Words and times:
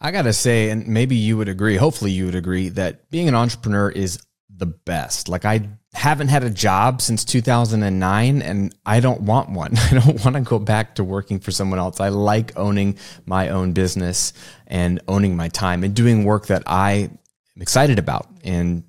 I 0.00 0.10
got 0.10 0.22
to 0.22 0.32
say, 0.32 0.70
and 0.70 0.86
maybe 0.86 1.16
you 1.16 1.36
would 1.36 1.48
agree, 1.48 1.76
hopefully 1.76 2.12
you 2.12 2.26
would 2.26 2.34
agree, 2.34 2.68
that 2.70 3.10
being 3.10 3.28
an 3.28 3.34
entrepreneur 3.34 3.90
is 3.90 4.22
the 4.48 4.66
best. 4.66 5.28
Like, 5.28 5.44
I 5.44 5.68
haven't 5.92 6.28
had 6.28 6.44
a 6.44 6.50
job 6.50 7.00
since 7.00 7.24
2009 7.24 8.42
and 8.42 8.74
I 8.86 9.00
don't 9.00 9.22
want 9.22 9.50
one. 9.50 9.76
I 9.90 9.98
don't 9.98 10.24
want 10.24 10.36
to 10.36 10.42
go 10.42 10.58
back 10.58 10.96
to 10.96 11.04
working 11.04 11.40
for 11.40 11.50
someone 11.50 11.78
else. 11.78 12.00
I 12.00 12.08
like 12.08 12.56
owning 12.56 12.98
my 13.26 13.48
own 13.48 13.72
business 13.72 14.32
and 14.66 15.00
owning 15.08 15.36
my 15.36 15.48
time 15.48 15.82
and 15.82 15.94
doing 15.94 16.24
work 16.24 16.46
that 16.46 16.62
I 16.66 16.92
am 16.92 17.18
excited 17.60 17.98
about 17.98 18.28
and 18.44 18.84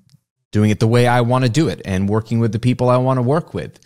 doing 0.52 0.70
it 0.70 0.80
the 0.80 0.88
way 0.88 1.06
I 1.06 1.22
want 1.22 1.44
to 1.44 1.50
do 1.50 1.68
it 1.68 1.80
and 1.84 2.08
working 2.08 2.38
with 2.40 2.52
the 2.52 2.58
people 2.58 2.88
I 2.88 2.98
want 2.98 3.18
to 3.18 3.22
work 3.22 3.54
with. 3.54 3.78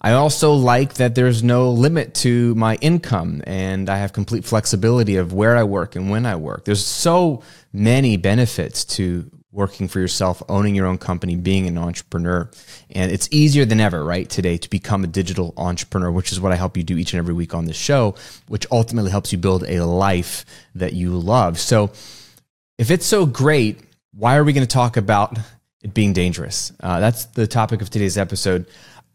I 0.00 0.12
also 0.12 0.54
like 0.54 0.94
that 0.94 1.14
there's 1.14 1.42
no 1.42 1.70
limit 1.70 2.14
to 2.16 2.54
my 2.54 2.76
income 2.76 3.42
and 3.46 3.90
I 3.90 3.96
have 3.98 4.12
complete 4.12 4.44
flexibility 4.44 5.16
of 5.16 5.32
where 5.32 5.56
I 5.56 5.64
work 5.64 5.96
and 5.96 6.10
when 6.10 6.24
I 6.24 6.36
work. 6.36 6.64
There's 6.64 6.84
so 6.84 7.42
many 7.72 8.16
benefits 8.16 8.84
to 8.96 9.30
working 9.50 9.88
for 9.88 9.98
yourself, 9.98 10.42
owning 10.48 10.74
your 10.74 10.86
own 10.86 10.98
company, 10.98 11.34
being 11.34 11.66
an 11.66 11.78
entrepreneur. 11.78 12.48
And 12.90 13.10
it's 13.10 13.28
easier 13.32 13.64
than 13.64 13.80
ever, 13.80 14.04
right, 14.04 14.28
today 14.28 14.56
to 14.56 14.70
become 14.70 15.02
a 15.02 15.08
digital 15.08 15.52
entrepreneur, 15.56 16.10
which 16.12 16.30
is 16.32 16.40
what 16.40 16.52
I 16.52 16.56
help 16.56 16.76
you 16.76 16.84
do 16.84 16.96
each 16.96 17.12
and 17.12 17.18
every 17.18 17.34
week 17.34 17.54
on 17.54 17.64
this 17.64 17.76
show, 17.76 18.14
which 18.46 18.66
ultimately 18.70 19.10
helps 19.10 19.32
you 19.32 19.38
build 19.38 19.64
a 19.64 19.84
life 19.84 20.44
that 20.74 20.92
you 20.92 21.18
love. 21.18 21.58
So 21.58 21.90
if 22.78 22.90
it's 22.90 23.06
so 23.06 23.26
great, 23.26 23.80
why 24.12 24.36
are 24.36 24.44
we 24.44 24.52
going 24.52 24.66
to 24.66 24.72
talk 24.72 24.96
about 24.96 25.38
it 25.82 25.94
being 25.94 26.12
dangerous? 26.12 26.72
Uh, 26.80 27.00
that's 27.00 27.24
the 27.26 27.46
topic 27.46 27.82
of 27.82 27.90
today's 27.90 28.18
episode. 28.18 28.66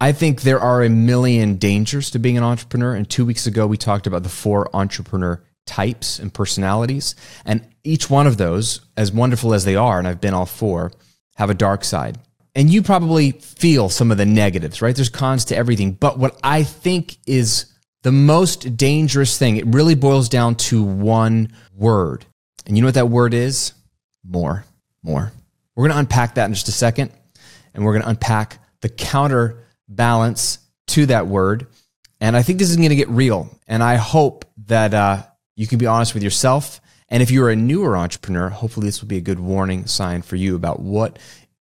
I 0.03 0.11
think 0.11 0.41
there 0.41 0.59
are 0.59 0.83
a 0.83 0.89
million 0.89 1.55
dangers 1.55 2.11
to 2.11 2.19
being 2.19 2.37
an 2.37 2.43
entrepreneur. 2.43 2.93
And 2.93 3.09
two 3.09 3.25
weeks 3.25 3.47
ago, 3.47 3.65
we 3.65 3.77
talked 3.77 4.05
about 4.05 4.23
the 4.23 4.27
four 4.27 4.69
entrepreneur 4.75 5.41
types 5.65 6.19
and 6.19 6.33
personalities. 6.33 7.15
And 7.45 7.65
each 7.85 8.09
one 8.09 8.27
of 8.27 8.35
those, 8.35 8.81
as 8.97 9.13
wonderful 9.13 9.53
as 9.53 9.63
they 9.63 9.77
are, 9.77 9.99
and 9.99 10.05
I've 10.05 10.19
been 10.19 10.33
all 10.33 10.45
four, 10.45 10.91
have 11.37 11.49
a 11.49 11.53
dark 11.53 11.85
side. 11.85 12.17
And 12.53 12.69
you 12.69 12.83
probably 12.83 13.31
feel 13.31 13.87
some 13.87 14.11
of 14.11 14.17
the 14.17 14.25
negatives, 14.25 14.81
right? 14.81 14.93
There's 14.93 15.07
cons 15.07 15.45
to 15.45 15.55
everything. 15.55 15.93
But 15.93 16.19
what 16.19 16.37
I 16.43 16.63
think 16.63 17.15
is 17.25 17.67
the 18.01 18.11
most 18.11 18.75
dangerous 18.75 19.39
thing, 19.39 19.55
it 19.55 19.67
really 19.67 19.95
boils 19.95 20.27
down 20.27 20.55
to 20.55 20.83
one 20.83 21.53
word. 21.73 22.25
And 22.65 22.75
you 22.75 22.81
know 22.81 22.87
what 22.87 22.95
that 22.95 23.07
word 23.07 23.33
is? 23.33 23.71
More, 24.25 24.65
more. 25.01 25.31
We're 25.77 25.83
going 25.83 25.93
to 25.93 25.99
unpack 25.99 26.35
that 26.35 26.47
in 26.47 26.53
just 26.53 26.67
a 26.67 26.73
second. 26.73 27.13
And 27.73 27.85
we're 27.85 27.93
going 27.93 28.03
to 28.03 28.09
unpack 28.09 28.59
the 28.81 28.89
counter 28.89 29.63
balance 29.87 30.59
to 30.87 31.05
that 31.07 31.27
word. 31.27 31.67
And 32.19 32.35
I 32.35 32.41
think 32.41 32.59
this 32.59 32.69
is 32.69 32.77
going 32.77 32.89
to 32.89 32.95
get 32.95 33.09
real. 33.09 33.49
And 33.67 33.83
I 33.83 33.95
hope 33.95 34.45
that 34.67 34.93
uh, 34.93 35.23
you 35.55 35.67
can 35.67 35.77
be 35.77 35.87
honest 35.87 36.13
with 36.13 36.23
yourself. 36.23 36.79
And 37.09 37.21
if 37.21 37.31
you're 37.31 37.49
a 37.49 37.55
newer 37.55 37.97
entrepreneur, 37.97 38.49
hopefully 38.49 38.87
this 38.87 39.01
will 39.01 39.07
be 39.07 39.17
a 39.17 39.21
good 39.21 39.39
warning 39.39 39.85
sign 39.85 40.21
for 40.21 40.35
you 40.35 40.55
about 40.55 40.79
what 40.79 41.19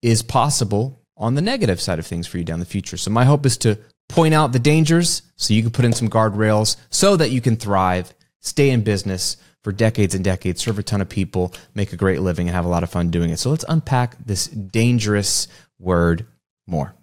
is 0.02 0.22
possible 0.22 1.02
on 1.16 1.34
the 1.34 1.42
negative 1.42 1.80
side 1.80 1.98
of 1.98 2.06
things 2.06 2.26
for 2.26 2.38
you 2.38 2.44
down 2.44 2.60
the 2.60 2.64
future. 2.66 2.96
So 2.96 3.10
my 3.10 3.24
hope 3.24 3.46
is 3.46 3.56
to 3.58 3.78
point 4.08 4.34
out 4.34 4.52
the 4.52 4.58
dangers 4.58 5.22
so 5.36 5.54
you 5.54 5.62
can 5.62 5.70
put 5.70 5.84
in 5.84 5.92
some 5.92 6.08
guardrails 6.08 6.76
so 6.90 7.16
that 7.16 7.30
you 7.30 7.40
can 7.40 7.56
thrive, 7.56 8.14
stay 8.40 8.70
in 8.70 8.82
business 8.82 9.36
for 9.62 9.72
decades 9.72 10.14
and 10.14 10.22
decades, 10.22 10.60
serve 10.60 10.78
a 10.78 10.82
ton 10.82 11.00
of 11.00 11.08
people, 11.08 11.54
make 11.74 11.92
a 11.92 11.96
great 11.96 12.20
living, 12.20 12.46
and 12.46 12.54
have 12.54 12.66
a 12.66 12.68
lot 12.68 12.82
of 12.82 12.90
fun 12.90 13.10
doing 13.10 13.30
it. 13.30 13.38
So 13.38 13.50
let's 13.50 13.64
unpack 13.68 14.16
this 14.24 14.46
dangerous 14.46 15.48
word 15.78 16.26
more. 16.66 16.94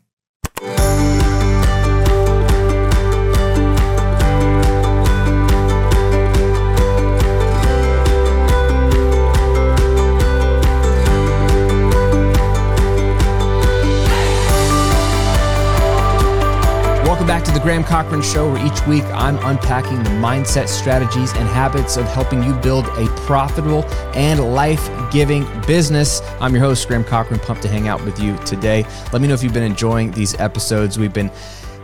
Welcome 17.22 17.38
back 17.38 17.46
to 17.46 17.52
the 17.52 17.60
Graham 17.60 17.84
Cochrane 17.84 18.24
Show, 18.24 18.52
where 18.52 18.66
each 18.66 18.88
week 18.88 19.04
I'm 19.14 19.38
unpacking 19.46 20.02
the 20.02 20.10
mindset, 20.10 20.68
strategies, 20.68 21.32
and 21.34 21.48
habits 21.48 21.96
of 21.96 22.08
helping 22.08 22.42
you 22.42 22.56
build 22.56 22.88
a 22.88 23.06
profitable 23.28 23.86
and 24.16 24.56
life 24.56 24.90
giving 25.12 25.46
business. 25.68 26.20
I'm 26.40 26.52
your 26.56 26.64
host, 26.64 26.88
Graham 26.88 27.04
Cochrane, 27.04 27.40
pumped 27.40 27.62
to 27.62 27.68
hang 27.68 27.88
out 27.88 28.04
with 28.04 28.20
you 28.20 28.36
today. 28.40 28.88
Let 29.14 29.22
me 29.22 29.28
know 29.28 29.36
if 29.36 29.44
you've 29.44 29.54
been 29.54 29.62
enjoying 29.62 30.10
these 30.14 30.34
episodes. 30.40 30.98
We've 30.98 31.14
been 31.14 31.30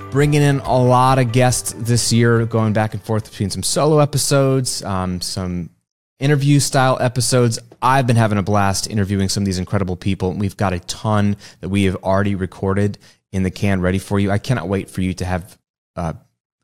bringing 0.10 0.42
in 0.42 0.58
a 0.62 0.76
lot 0.76 1.20
of 1.20 1.32
guests 1.32 1.76
this 1.78 2.12
year, 2.12 2.44
going 2.48 2.74
back 2.74 2.96
and 2.96 3.04
forth 3.04 3.30
between 3.30 3.52
some 3.52 3.62
solo 3.62 4.00
episodes, 4.00 4.82
um, 4.86 5.22
some 5.22 5.70
interview 6.20 6.60
style 6.60 6.98
episodes. 7.00 7.60
I've 7.80 8.08
been 8.08 8.16
having 8.16 8.40
a 8.40 8.44
blast 8.44 8.90
interviewing 8.90 9.30
some 9.30 9.44
of 9.44 9.46
these 9.46 9.60
incredible 9.60 9.98
people. 9.98 10.34
We've 10.34 10.58
got 10.58 10.74
a 10.74 10.80
ton 10.80 11.38
that 11.62 11.70
we 11.70 11.84
have 11.84 11.96
already 11.98 12.34
recorded 12.34 12.98
in 13.32 13.44
the 13.44 13.52
can 13.52 13.82
ready 13.82 14.00
for 14.00 14.20
you. 14.20 14.32
I 14.32 14.38
cannot 14.38 14.68
wait 14.68 14.90
for 14.90 15.02
you 15.02 15.14
to 15.16 15.26
have 15.26 15.58
uh, 15.96 16.14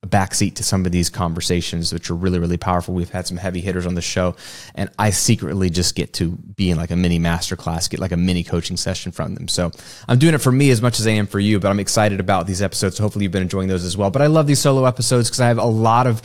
a 0.04 0.08
backseat 0.08 0.56
to 0.56 0.64
some 0.64 0.86
of 0.86 0.92
these 0.92 1.10
conversations, 1.10 1.94
which 1.94 2.12
are 2.12 2.16
really, 2.16 2.38
really 2.38 2.58
powerful. 2.58 2.94
We've 2.94 3.10
had 3.10 3.26
some 3.26 3.38
heavy 3.38 3.62
hitters 3.62 3.86
on 3.86 3.96
the 3.96 4.02
show, 4.02 4.36
and 4.76 4.90
I 5.00 5.12
secretly 5.12 5.70
just 5.70 5.96
get 5.96 6.14
to 6.16 6.32
be 6.32 6.70
in 6.70 6.78
like 6.78 6.92
a 6.92 6.96
mini 6.96 7.20
masterclass, 7.20 7.90
get 7.90 8.02
like 8.02 8.12
a 8.12 8.18
mini 8.18 8.44
coaching 8.44 8.76
session 8.76 9.14
from 9.14 9.34
them. 9.36 9.48
So 9.48 9.72
I'm 10.08 10.20
doing 10.20 10.34
it 10.34 10.40
for 10.40 10.52
me 10.52 10.72
as 10.72 10.82
much 10.82 11.00
as 11.00 11.08
I 11.08 11.12
am 11.12 11.26
for 11.26 11.40
you, 11.40 11.60
but 11.60 11.70
I'm 11.70 11.80
excited 11.80 12.20
about 12.20 12.48
these 12.48 12.62
episodes. 12.62 12.98
Hopefully 12.98 13.24
you've 13.24 13.32
been 13.32 13.42
enjoying 13.42 13.70
those 13.70 13.86
as 13.86 13.96
well. 13.96 14.12
But 14.12 14.22
I 14.22 14.28
love 14.28 14.46
these 14.46 14.60
solo 14.60 14.86
episodes 14.86 15.30
because 15.30 15.40
I 15.40 15.48
have 15.48 15.58
a 15.58 15.66
lot 15.66 16.06
of 16.06 16.22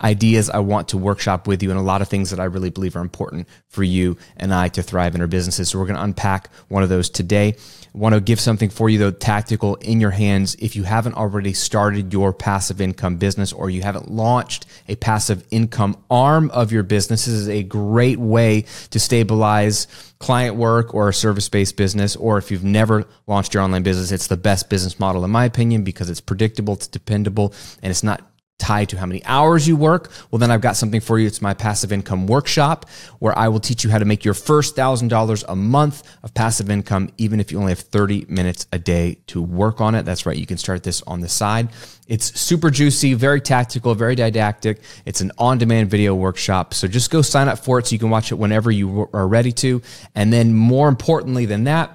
ideas 0.00 0.50
I 0.50 0.58
want 0.58 0.88
to 0.88 0.98
workshop 0.98 1.46
with 1.46 1.62
you 1.62 1.70
and 1.70 1.78
a 1.78 1.82
lot 1.82 2.02
of 2.02 2.08
things 2.08 2.30
that 2.30 2.40
I 2.40 2.44
really 2.44 2.70
believe 2.70 2.96
are 2.96 3.00
important 3.00 3.48
for 3.68 3.82
you 3.82 4.16
and 4.36 4.52
I 4.54 4.68
to 4.68 4.82
thrive 4.82 5.14
in 5.14 5.20
our 5.20 5.26
businesses. 5.26 5.70
So 5.70 5.78
we're 5.78 5.86
going 5.86 5.96
to 5.96 6.02
unpack 6.02 6.50
one 6.68 6.82
of 6.82 6.88
those 6.88 7.10
today. 7.10 7.56
I 7.94 7.98
want 7.98 8.14
to 8.14 8.20
give 8.20 8.38
something 8.38 8.70
for 8.70 8.88
you 8.88 8.98
though 8.98 9.10
tactical 9.10 9.76
in 9.76 10.00
your 10.00 10.10
hands 10.10 10.54
if 10.56 10.76
you 10.76 10.82
haven't 10.84 11.14
already 11.14 11.52
started 11.52 12.12
your 12.12 12.32
passive 12.32 12.80
income 12.80 13.16
business 13.16 13.52
or 13.52 13.70
you 13.70 13.82
haven't 13.82 14.10
launched 14.10 14.66
a 14.88 14.96
passive 14.96 15.44
income 15.50 15.96
arm 16.10 16.50
of 16.50 16.70
your 16.70 16.82
business. 16.82 17.24
This 17.24 17.34
is 17.34 17.48
a 17.48 17.62
great 17.62 18.18
way 18.18 18.64
to 18.90 19.00
stabilize 19.00 19.86
client 20.18 20.56
work 20.56 20.94
or 20.94 21.08
a 21.08 21.14
service-based 21.14 21.76
business 21.76 22.16
or 22.16 22.38
if 22.38 22.50
you've 22.50 22.64
never 22.64 23.06
launched 23.26 23.54
your 23.54 23.62
online 23.62 23.82
business, 23.82 24.12
it's 24.12 24.26
the 24.26 24.36
best 24.36 24.68
business 24.68 24.98
model 24.98 25.24
in 25.24 25.30
my 25.30 25.44
opinion 25.44 25.84
because 25.84 26.10
it's 26.10 26.20
predictable, 26.20 26.74
it's 26.74 26.86
dependable, 26.86 27.54
and 27.82 27.90
it's 27.90 28.02
not 28.02 28.27
tied 28.58 28.88
to 28.88 28.98
how 28.98 29.06
many 29.06 29.24
hours 29.24 29.66
you 29.66 29.76
work, 29.76 30.10
well, 30.30 30.38
then 30.38 30.50
I've 30.50 30.60
got 30.60 30.76
something 30.76 31.00
for 31.00 31.18
you. 31.18 31.26
It's 31.26 31.40
my 31.40 31.54
passive 31.54 31.92
income 31.92 32.26
workshop 32.26 32.86
where 33.18 33.36
I 33.38 33.48
will 33.48 33.60
teach 33.60 33.84
you 33.84 33.90
how 33.90 33.98
to 33.98 34.04
make 34.04 34.24
your 34.24 34.34
first 34.34 34.76
thousand 34.76 35.08
dollars 35.08 35.44
a 35.48 35.56
month 35.56 36.02
of 36.22 36.34
passive 36.34 36.68
income, 36.68 37.10
even 37.18 37.40
if 37.40 37.52
you 37.52 37.58
only 37.58 37.70
have 37.70 37.78
30 37.78 38.26
minutes 38.28 38.66
a 38.72 38.78
day 38.78 39.18
to 39.28 39.40
work 39.40 39.80
on 39.80 39.94
it. 39.94 40.04
That's 40.04 40.26
right. 40.26 40.36
You 40.36 40.46
can 40.46 40.58
start 40.58 40.82
this 40.82 41.02
on 41.02 41.20
the 41.20 41.28
side. 41.28 41.68
It's 42.08 42.38
super 42.38 42.70
juicy, 42.70 43.14
very 43.14 43.40
tactical, 43.40 43.94
very 43.94 44.14
didactic. 44.14 44.80
It's 45.06 45.20
an 45.20 45.32
on 45.38 45.58
demand 45.58 45.90
video 45.90 46.14
workshop. 46.14 46.74
So 46.74 46.88
just 46.88 47.10
go 47.10 47.22
sign 47.22 47.48
up 47.48 47.58
for 47.58 47.78
it 47.78 47.86
so 47.86 47.92
you 47.92 47.98
can 47.98 48.10
watch 48.10 48.32
it 48.32 48.36
whenever 48.36 48.70
you 48.70 49.08
are 49.12 49.28
ready 49.28 49.52
to. 49.52 49.82
And 50.14 50.32
then 50.32 50.52
more 50.52 50.88
importantly 50.88 51.46
than 51.46 51.64
that, 51.64 51.94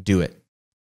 do 0.00 0.20
it 0.20 0.43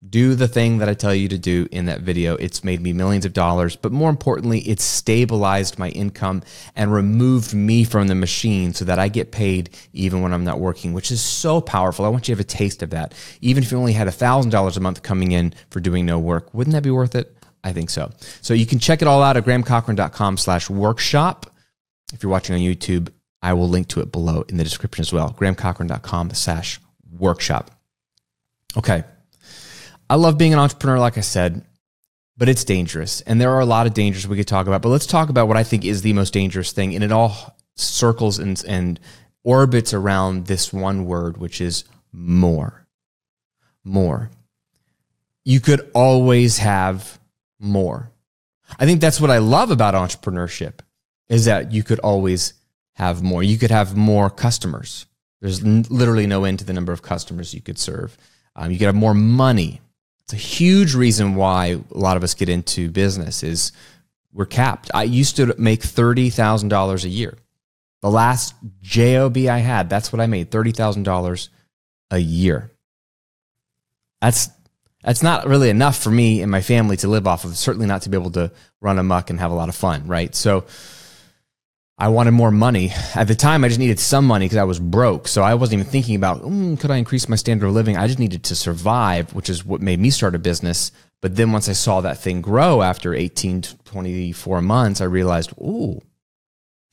do 0.06 0.34
the 0.34 0.48
thing 0.48 0.78
that 0.78 0.88
I 0.88 0.94
tell 0.94 1.14
you 1.14 1.28
to 1.28 1.38
do 1.38 1.68
in 1.72 1.86
that 1.86 2.00
video. 2.00 2.36
It's 2.36 2.62
made 2.62 2.80
me 2.80 2.92
millions 2.92 3.24
of 3.24 3.32
dollars, 3.32 3.76
but 3.76 3.92
more 3.92 4.10
importantly, 4.10 4.60
it's 4.60 4.84
stabilized 4.84 5.78
my 5.78 5.88
income 5.90 6.42
and 6.74 6.92
removed 6.92 7.54
me 7.54 7.84
from 7.84 8.06
the 8.08 8.14
machine 8.14 8.74
so 8.74 8.84
that 8.84 8.98
I 8.98 9.08
get 9.08 9.32
paid 9.32 9.70
even 9.92 10.22
when 10.22 10.32
I'm 10.32 10.44
not 10.44 10.60
working, 10.60 10.92
which 10.92 11.10
is 11.10 11.22
so 11.22 11.60
powerful. 11.60 12.04
I 12.04 12.08
want 12.08 12.28
you 12.28 12.34
to 12.34 12.38
have 12.38 12.46
a 12.46 12.48
taste 12.48 12.82
of 12.82 12.90
that. 12.90 13.14
Even 13.40 13.62
if 13.62 13.72
you 13.72 13.78
only 13.78 13.94
had 13.94 14.06
$1,000 14.06 14.76
a 14.76 14.80
month 14.80 15.02
coming 15.02 15.32
in 15.32 15.54
for 15.70 15.80
doing 15.80 16.04
no 16.04 16.18
work, 16.18 16.52
wouldn't 16.52 16.74
that 16.74 16.82
be 16.82 16.90
worth 16.90 17.14
it? 17.14 17.34
I 17.64 17.72
think 17.72 17.90
so. 17.90 18.12
So 18.42 18.54
you 18.54 18.66
can 18.66 18.78
check 18.78 19.02
it 19.02 19.08
all 19.08 19.22
out 19.22 19.36
at 19.36 19.44
grahamcochrane.com 19.44 20.36
slash 20.36 20.70
workshop. 20.70 21.50
If 22.12 22.22
you're 22.22 22.30
watching 22.30 22.54
on 22.54 22.60
YouTube, 22.60 23.08
I 23.42 23.54
will 23.54 23.68
link 23.68 23.88
to 23.88 24.00
it 24.00 24.12
below 24.12 24.44
in 24.48 24.56
the 24.56 24.64
description 24.64 25.02
as 25.02 25.12
well. 25.12 25.34
grahamcochrane.com 25.36 26.30
slash 26.30 26.80
workshop. 27.10 27.70
Okay. 28.76 29.04
I 30.08 30.16
love 30.16 30.38
being 30.38 30.52
an 30.52 30.58
entrepreneur, 30.58 30.98
like 30.98 31.18
I 31.18 31.22
said, 31.22 31.64
but 32.36 32.48
it's 32.48 32.64
dangerous. 32.64 33.20
And 33.22 33.40
there 33.40 33.52
are 33.52 33.60
a 33.60 33.66
lot 33.66 33.86
of 33.86 33.94
dangers 33.94 34.26
we 34.26 34.36
could 34.36 34.46
talk 34.46 34.66
about. 34.66 34.82
But 34.82 34.90
let's 34.90 35.06
talk 35.06 35.28
about 35.28 35.48
what 35.48 35.56
I 35.56 35.64
think 35.64 35.84
is 35.84 36.02
the 36.02 36.12
most 36.12 36.32
dangerous 36.32 36.72
thing. 36.72 36.94
And 36.94 37.02
it 37.02 37.12
all 37.12 37.56
circles 37.74 38.38
and, 38.38 38.62
and 38.66 39.00
orbits 39.42 39.94
around 39.94 40.46
this 40.46 40.72
one 40.72 41.06
word, 41.06 41.38
which 41.38 41.60
is 41.60 41.84
more. 42.12 42.86
More. 43.84 44.30
You 45.44 45.60
could 45.60 45.90
always 45.94 46.58
have 46.58 47.18
more. 47.58 48.10
I 48.78 48.86
think 48.86 49.00
that's 49.00 49.20
what 49.20 49.30
I 49.30 49.38
love 49.38 49.70
about 49.70 49.94
entrepreneurship 49.94 50.80
is 51.28 51.44
that 51.44 51.72
you 51.72 51.82
could 51.82 52.00
always 52.00 52.54
have 52.94 53.22
more. 53.22 53.42
You 53.42 53.58
could 53.58 53.70
have 53.70 53.96
more 53.96 54.30
customers. 54.30 55.06
There's 55.40 55.62
literally 55.62 56.26
no 56.26 56.44
end 56.44 56.60
to 56.60 56.64
the 56.64 56.72
number 56.72 56.92
of 56.92 57.02
customers 57.02 57.54
you 57.54 57.60
could 57.60 57.78
serve. 57.78 58.16
Um, 58.54 58.70
you 58.70 58.78
could 58.78 58.86
have 58.86 58.94
more 58.94 59.14
money. 59.14 59.80
It's 60.26 60.34
a 60.34 60.36
huge 60.36 60.94
reason 60.94 61.36
why 61.36 61.78
a 61.90 61.98
lot 61.98 62.16
of 62.16 62.24
us 62.24 62.34
get 62.34 62.48
into 62.48 62.90
business 62.90 63.42
is 63.42 63.70
we're 64.32 64.44
capped. 64.44 64.90
I 64.92 65.04
used 65.04 65.36
to 65.36 65.54
make 65.56 65.82
$30,000 65.82 67.04
a 67.04 67.08
year. 67.08 67.38
The 68.02 68.10
last 68.10 68.54
job 68.82 69.36
I 69.36 69.58
had, 69.58 69.88
that's 69.88 70.12
what 70.12 70.20
I 70.20 70.26
made, 70.26 70.50
thirty 70.50 70.70
thousand 70.72 71.04
dollars 71.04 71.48
a 72.10 72.18
year. 72.18 72.70
That's 74.20 74.48
that's 75.02 75.22
not 75.22 75.46
really 75.46 75.70
enough 75.70 75.96
for 75.96 76.10
me 76.10 76.42
and 76.42 76.50
my 76.50 76.60
family 76.60 76.96
to 76.98 77.08
live 77.08 77.26
off 77.26 77.44
of. 77.44 77.56
Certainly 77.56 77.86
not 77.86 78.02
to 78.02 78.08
be 78.08 78.16
able 78.16 78.30
to 78.32 78.52
run 78.80 78.98
amok 78.98 79.30
and 79.30 79.40
have 79.40 79.50
a 79.50 79.54
lot 79.54 79.68
of 79.68 79.74
fun, 79.74 80.06
right? 80.06 80.34
So 80.34 80.66
I 81.98 82.08
wanted 82.08 82.32
more 82.32 82.50
money. 82.50 82.92
At 83.14 83.26
the 83.26 83.34
time, 83.34 83.64
I 83.64 83.68
just 83.68 83.80
needed 83.80 83.98
some 83.98 84.26
money 84.26 84.44
because 84.44 84.58
I 84.58 84.64
was 84.64 84.78
broke. 84.78 85.26
So 85.28 85.42
I 85.42 85.54
wasn't 85.54 85.80
even 85.80 85.90
thinking 85.90 86.14
about, 86.14 86.42
mm, 86.42 86.78
could 86.78 86.90
I 86.90 86.96
increase 86.96 87.26
my 87.26 87.36
standard 87.36 87.66
of 87.66 87.72
living? 87.72 87.96
I 87.96 88.06
just 88.06 88.18
needed 88.18 88.44
to 88.44 88.54
survive, 88.54 89.32
which 89.32 89.48
is 89.48 89.64
what 89.64 89.80
made 89.80 89.98
me 89.98 90.10
start 90.10 90.34
a 90.34 90.38
business. 90.38 90.92
But 91.22 91.36
then 91.36 91.52
once 91.52 91.70
I 91.70 91.72
saw 91.72 92.02
that 92.02 92.18
thing 92.18 92.42
grow 92.42 92.82
after 92.82 93.14
18 93.14 93.62
to 93.62 93.76
24 93.84 94.60
months, 94.60 95.00
I 95.00 95.04
realized, 95.04 95.52
ooh, 95.52 96.02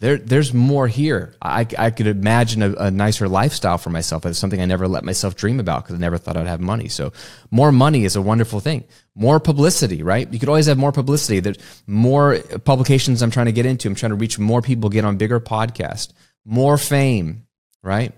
there, 0.04 0.18
there's 0.18 0.54
more 0.54 0.86
here. 0.86 1.34
I, 1.42 1.66
I 1.80 1.90
could 1.90 2.08
imagine 2.08 2.62
a, 2.62 2.74
a 2.74 2.92
nicer 2.92 3.30
lifestyle 3.30 3.78
for 3.78 3.90
myself. 3.90 4.26
It's 4.26 4.38
something 4.38 4.60
I 4.60 4.66
never 4.66 4.86
let 4.86 5.06
myself 5.06 5.38
dream 5.38 5.62
about 5.62 5.84
because 5.84 5.96
I 5.96 5.98
never 5.98 6.18
thought 6.18 6.36
I'd 6.36 6.46
have 6.46 6.60
money. 6.60 6.90
So 6.90 7.14
more 7.52 7.72
money 7.72 8.04
is 8.04 8.18
a 8.18 8.22
wonderful 8.22 8.60
thing. 8.60 8.84
More 9.16 9.40
publicity, 9.40 10.04
right? 10.04 10.28
You 10.30 10.40
could 10.40 10.50
always 10.50 10.66
have 10.66 10.78
more 10.78 10.92
publicity. 10.92 11.40
There's 11.40 11.58
more 11.88 12.38
publications 12.66 13.22
I'm 13.22 13.32
trying 13.32 13.46
to 13.46 13.54
get 13.54 13.66
into. 13.66 13.88
I'm 13.88 13.96
trying 13.96 14.10
to 14.10 14.18
reach 14.18 14.38
more 14.38 14.62
people, 14.62 14.90
get 14.90 15.06
on 15.06 15.16
bigger 15.16 15.40
podcasts, 15.40 16.12
more 16.44 16.78
fame, 16.78 17.48
right? 17.82 18.12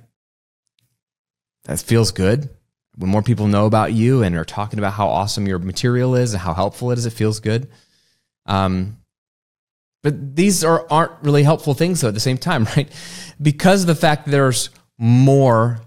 That 1.65 1.79
feels 1.81 2.11
good. 2.11 2.49
When 2.95 3.11
more 3.11 3.21
people 3.21 3.45
know 3.45 3.67
about 3.67 3.93
you 3.93 4.23
and 4.23 4.35
are 4.37 4.43
talking 4.43 4.79
about 4.79 4.93
how 4.93 5.09
awesome 5.09 5.45
your 5.47 5.59
material 5.59 6.15
is 6.15 6.33
and 6.33 6.41
how 6.41 6.55
helpful 6.55 6.89
it 6.89 6.97
is, 6.97 7.05
it 7.05 7.13
feels 7.13 7.39
good. 7.39 7.69
Um, 8.47 8.97
but 10.05 10.35
these 10.35 10.63
are, 10.63 10.85
aren't 10.91 11.13
really 11.23 11.41
helpful 11.41 11.73
things, 11.73 12.01
though, 12.01 12.09
at 12.09 12.13
the 12.13 12.19
same 12.19 12.37
time, 12.37 12.65
right? 12.77 12.87
Because 13.41 13.81
of 13.81 13.87
the 13.87 13.95
fact 13.95 14.27
there's 14.27 14.69
more 14.99 15.81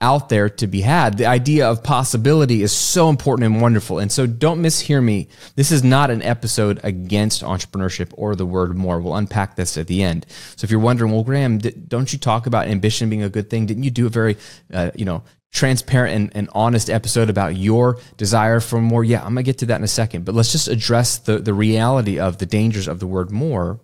out 0.00 0.28
there 0.28 0.48
to 0.48 0.68
be 0.68 0.82
had, 0.82 1.18
the 1.18 1.26
idea 1.26 1.68
of 1.68 1.82
possibility 1.82 2.62
is 2.62 2.70
so 2.70 3.08
important 3.08 3.46
and 3.46 3.60
wonderful. 3.60 3.98
And 3.98 4.12
so 4.12 4.28
don't 4.28 4.62
mishear 4.62 5.02
me. 5.02 5.26
This 5.56 5.72
is 5.72 5.82
not 5.82 6.08
an 6.12 6.22
episode 6.22 6.78
against 6.84 7.42
entrepreneurship 7.42 8.12
or 8.12 8.36
the 8.36 8.46
word 8.46 8.76
more. 8.76 9.00
We'll 9.00 9.16
unpack 9.16 9.56
this 9.56 9.76
at 9.76 9.88
the 9.88 10.04
end. 10.04 10.26
So 10.54 10.64
if 10.64 10.70
you're 10.70 10.78
wondering, 10.78 11.10
well, 11.10 11.24
Graham, 11.24 11.58
don't 11.58 12.12
you 12.12 12.18
talk 12.20 12.46
about 12.46 12.68
ambition 12.68 13.10
being 13.10 13.24
a 13.24 13.28
good 13.28 13.50
thing? 13.50 13.66
Didn't 13.66 13.82
you 13.82 13.90
do 13.90 14.06
a 14.06 14.08
very, 14.08 14.36
uh, 14.72 14.92
you 14.94 15.04
know, 15.04 15.24
transparent 15.52 16.14
and, 16.14 16.36
and, 16.36 16.48
honest 16.52 16.90
episode 16.90 17.30
about 17.30 17.56
your 17.56 17.98
desire 18.16 18.60
for 18.60 18.80
more. 18.80 19.02
Yeah, 19.02 19.20
I'm 19.20 19.30
gonna 19.30 19.42
get 19.42 19.58
to 19.58 19.66
that 19.66 19.76
in 19.76 19.84
a 19.84 19.88
second, 19.88 20.24
but 20.24 20.34
let's 20.34 20.52
just 20.52 20.68
address 20.68 21.18
the, 21.18 21.38
the 21.38 21.54
reality 21.54 22.18
of 22.18 22.38
the 22.38 22.46
dangers 22.46 22.86
of 22.86 23.00
the 23.00 23.06
word 23.06 23.30
more. 23.30 23.80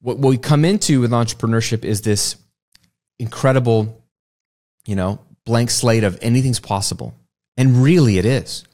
What, 0.00 0.18
we 0.18 0.38
come 0.38 0.64
into 0.64 1.00
with 1.00 1.10
entrepreneurship 1.10 1.84
is 1.84 2.02
this 2.02 2.36
incredible, 3.18 4.02
you 4.86 4.96
know, 4.96 5.20
blank 5.44 5.70
slate 5.70 6.04
of 6.04 6.18
anything's 6.22 6.60
possible. 6.60 7.14
And 7.56 7.82
really 7.82 8.18
it 8.18 8.24
is. 8.24 8.64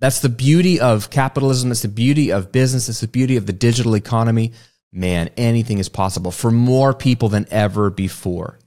That's 0.00 0.20
the 0.20 0.28
beauty 0.28 0.80
of 0.80 1.10
capitalism. 1.10 1.68
That's 1.68 1.82
the 1.82 1.88
beauty 1.88 2.32
of 2.32 2.50
business. 2.50 2.88
It's 2.88 3.00
the 3.00 3.08
beauty 3.08 3.36
of 3.36 3.46
the 3.46 3.52
digital 3.52 3.94
economy. 3.94 4.52
Man, 4.92 5.30
anything 5.36 5.78
is 5.78 5.88
possible 5.88 6.32
for 6.32 6.50
more 6.50 6.92
people 6.92 7.28
than 7.28 7.46
ever 7.50 7.88
before. 7.88 8.58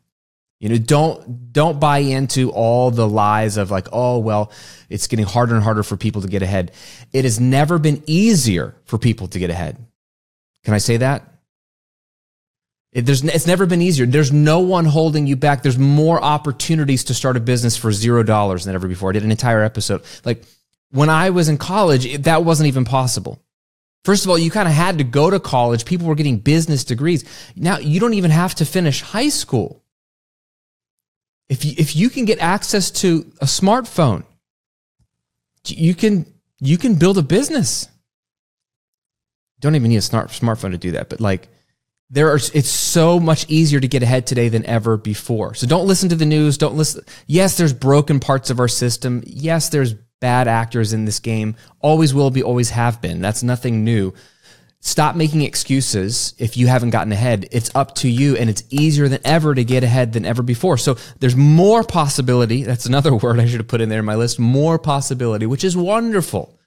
You 0.60 0.70
know, 0.70 0.78
don't 0.78 1.52
don't 1.52 1.80
buy 1.80 2.00
into 2.00 2.52
all 2.52 2.90
the 2.90 3.08
lies 3.08 3.58
of 3.58 3.72
like, 3.72 3.88
oh 3.92 4.20
well, 4.20 4.52
it's 4.90 5.08
getting 5.08 5.26
harder 5.26 5.56
and 5.56 5.64
harder 5.64 5.84
for 5.84 5.98
people 5.98 6.22
to 6.22 6.28
get 6.28 6.42
ahead. 6.42 6.72
It 7.12 7.26
has 7.26 7.40
never 7.40 7.78
been 7.78 8.02
easier 8.08 8.76
for 8.86 8.98
people 8.98 9.28
to 9.28 9.40
get 9.40 9.50
ahead. 9.50 9.78
Can 10.64 10.74
I 10.74 10.80
say 10.80 10.98
that? 10.98 11.24
It, 12.94 13.10
it's 13.10 13.46
never 13.46 13.66
been 13.66 13.82
easier. 13.82 14.06
There's 14.06 14.32
no 14.32 14.60
one 14.60 14.86
holding 14.86 15.28
you 15.28 15.36
back. 15.36 15.62
There's 15.62 15.78
more 15.78 16.24
opportunities 16.24 17.04
to 17.06 17.14
start 17.14 17.36
a 17.36 17.42
business 17.42 17.76
for 17.76 17.92
zero 17.92 18.24
dollars 18.24 18.64
than 18.64 18.74
ever 18.74 18.88
before. 18.88 19.10
I 19.10 19.14
did 19.14 19.24
an 19.24 19.32
entire 19.32 19.62
episode. 19.62 20.04
Like 20.24 20.46
when 20.92 21.10
I 21.10 21.32
was 21.32 21.50
in 21.50 21.58
college, 21.58 22.06
it, 22.06 22.24
that 22.24 22.46
wasn't 22.46 22.68
even 22.68 22.86
possible. 22.86 23.42
First 24.06 24.24
of 24.24 24.30
all, 24.30 24.38
you 24.38 24.50
kind 24.50 24.68
of 24.68 24.74
had 24.74 25.00
to 25.00 25.04
go 25.04 25.30
to 25.30 25.40
college. 25.42 25.84
People 25.84 26.08
were 26.08 26.16
getting 26.16 26.38
business 26.38 26.86
degrees. 26.86 27.26
Now 27.58 27.80
you 27.80 28.00
don't 28.00 28.14
even 28.14 28.32
have 28.32 28.56
to 28.56 28.66
finish 28.66 29.02
high 29.02 29.30
school 29.30 29.84
if 31.50 31.64
you, 31.66 31.74
if 31.78 31.96
you 31.96 32.10
can 32.10 32.26
get 32.26 32.40
access 32.40 32.92
to 32.92 33.32
a 33.42 33.46
smartphone, 33.46 34.26
you 35.68 35.94
can 35.96 36.26
you 36.60 36.78
can 36.78 36.96
build 36.96 37.18
a 37.18 37.24
business. 37.24 37.88
Don't 39.60 39.76
even 39.76 39.90
need 39.90 39.98
a 39.98 40.02
smart 40.02 40.30
smartphone 40.30 40.72
to 40.72 40.78
do 40.78 40.92
that, 40.92 41.10
but 41.10 41.22
like 41.22 41.50
there 42.10 42.32
are 42.32 42.36
it's 42.36 42.70
so 42.70 43.20
much 43.20 43.50
easier 43.50 43.80
to 43.80 43.88
get 43.88 44.04
ahead 44.04 44.28
today 44.28 44.50
than 44.50 44.66
ever 44.66 44.98
before. 44.98 45.54
So 45.54 45.66
don't 45.68 45.88
listen 45.88 46.10
to 46.10 46.16
the 46.16 46.26
news, 46.26 46.58
don't 46.58 46.76
listen 46.76 47.04
yes, 47.28 47.58
there's 47.58 47.74
broken 47.74 48.20
parts 48.20 48.50
of 48.50 48.60
our 48.60 48.68
system. 48.68 49.24
Yes, 49.26 49.70
there's 49.70 49.96
bad 50.22 50.48
actors 50.48 50.94
in 50.94 51.06
this 51.06 51.20
game. 51.20 51.56
Always 51.82 52.14
will 52.14 52.32
be, 52.32 52.44
always 52.44 52.72
have 52.72 53.02
been. 53.02 53.22
That's 53.22 53.44
nothing 53.44 53.84
new. 53.84 54.14
Stop 54.86 55.16
making 55.16 55.42
excuses 55.42 56.36
if 56.38 56.58
you 56.58 56.68
haven't 56.68 56.92
gotten 56.92 57.12
ahead. 57.12 57.48
It's 57.52 57.72
up 57.74 57.96
to 57.96 58.08
you 58.08 58.38
and 58.38 58.52
it's 58.52 58.64
easier 58.70 59.08
than 59.08 59.20
ever 59.26 59.56
to 59.56 59.64
get 59.64 59.84
ahead 59.84 60.14
than 60.14 60.26
ever 60.26 60.44
before. 60.44 60.78
So 60.78 60.96
there's 61.20 61.36
more 61.36 61.84
possibility. 61.84 62.62
That's 62.62 62.86
another 62.86 63.16
word 63.16 63.40
I 63.40 63.48
should 63.48 63.62
have 63.62 63.68
put 63.68 63.82
in 63.82 63.90
there 63.90 64.02
in 64.02 64.06
my 64.06 64.14
list. 64.14 64.38
More 64.38 64.78
possibility, 64.78 65.48
which 65.48 65.64
is 65.64 65.76
wonderful. 65.76 66.60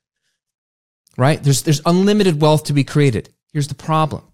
Right? 1.17 1.41
There's, 1.41 1.63
there's 1.63 1.81
unlimited 1.87 2.43
wealth 2.43 2.65
to 2.65 2.73
be 2.73 2.83
created. 2.83 3.33
Here's 3.53 3.69
the 3.69 3.77
problem. 3.77 4.25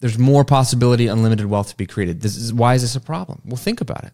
There's 0.00 0.18
more 0.18 0.44
possibility, 0.44 1.06
unlimited 1.06 1.46
wealth 1.46 1.68
to 1.68 1.76
be 1.76 1.86
created. 1.86 2.22
This 2.22 2.36
is, 2.36 2.52
why 2.52 2.74
is 2.74 2.82
this 2.82 2.96
a 2.96 3.00
problem? 3.00 3.40
Well, 3.44 3.56
think 3.56 3.80
about 3.80 4.02
it. 4.02 4.12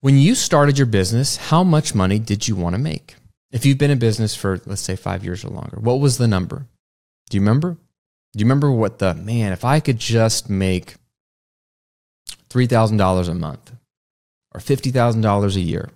When 0.00 0.16
you 0.16 0.36
started 0.36 0.78
your 0.78 0.86
business, 0.86 1.38
how 1.38 1.64
much 1.64 1.92
money 1.92 2.20
did 2.20 2.46
you 2.46 2.54
want 2.54 2.76
to 2.76 2.80
make? 2.80 3.16
If 3.50 3.66
you've 3.66 3.78
been 3.78 3.90
in 3.90 3.98
business 3.98 4.36
for, 4.36 4.60
let's 4.64 4.80
say, 4.80 4.94
five 4.94 5.24
years 5.24 5.44
or 5.44 5.48
longer, 5.48 5.78
what 5.80 5.98
was 5.98 6.18
the 6.18 6.28
number? 6.28 6.68
Do 7.30 7.36
you 7.36 7.40
remember? 7.40 7.76
Do 8.32 8.38
you 8.38 8.44
remember 8.44 8.70
what 8.70 8.98
the 8.98 9.14
man, 9.14 9.52
if 9.52 9.64
I 9.64 9.80
could 9.80 9.98
just 9.98 10.50
make 10.50 10.96
$3,000 12.50 13.28
a 13.28 13.34
month 13.34 13.72
or 14.52 14.60
$50,000 14.60 15.56
a 15.56 15.60
year, 15.60 15.90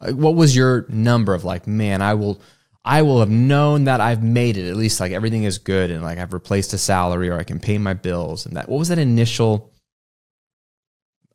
what 0.00 0.34
was 0.34 0.54
your 0.54 0.86
number 0.88 1.34
of 1.34 1.44
like, 1.44 1.66
man, 1.66 2.02
I 2.02 2.14
will, 2.14 2.40
I 2.84 3.02
will 3.02 3.20
have 3.20 3.30
known 3.30 3.84
that 3.84 4.00
I've 4.00 4.22
made 4.22 4.56
it. 4.56 4.68
At 4.68 4.76
least 4.76 5.00
like 5.00 5.12
everything 5.12 5.44
is 5.44 5.58
good 5.58 5.90
and 5.90 6.02
like 6.02 6.18
I've 6.18 6.32
replaced 6.32 6.72
a 6.72 6.78
salary 6.78 7.28
or 7.28 7.38
I 7.38 7.44
can 7.44 7.60
pay 7.60 7.78
my 7.78 7.94
bills 7.94 8.46
and 8.46 8.56
that. 8.56 8.68
What 8.68 8.78
was 8.78 8.88
that 8.88 8.98
initial 8.98 9.72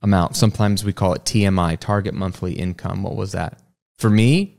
amount? 0.02 0.36
Sometimes 0.36 0.84
we 0.84 0.94
call 0.94 1.14
it 1.14 1.24
TMI, 1.26 1.80
target 1.80 2.14
monthly 2.14 2.54
income. 2.54 3.04
What 3.04 3.16
was 3.16 3.32
that? 3.34 3.60
For 3.98 4.10
me, 4.10 4.58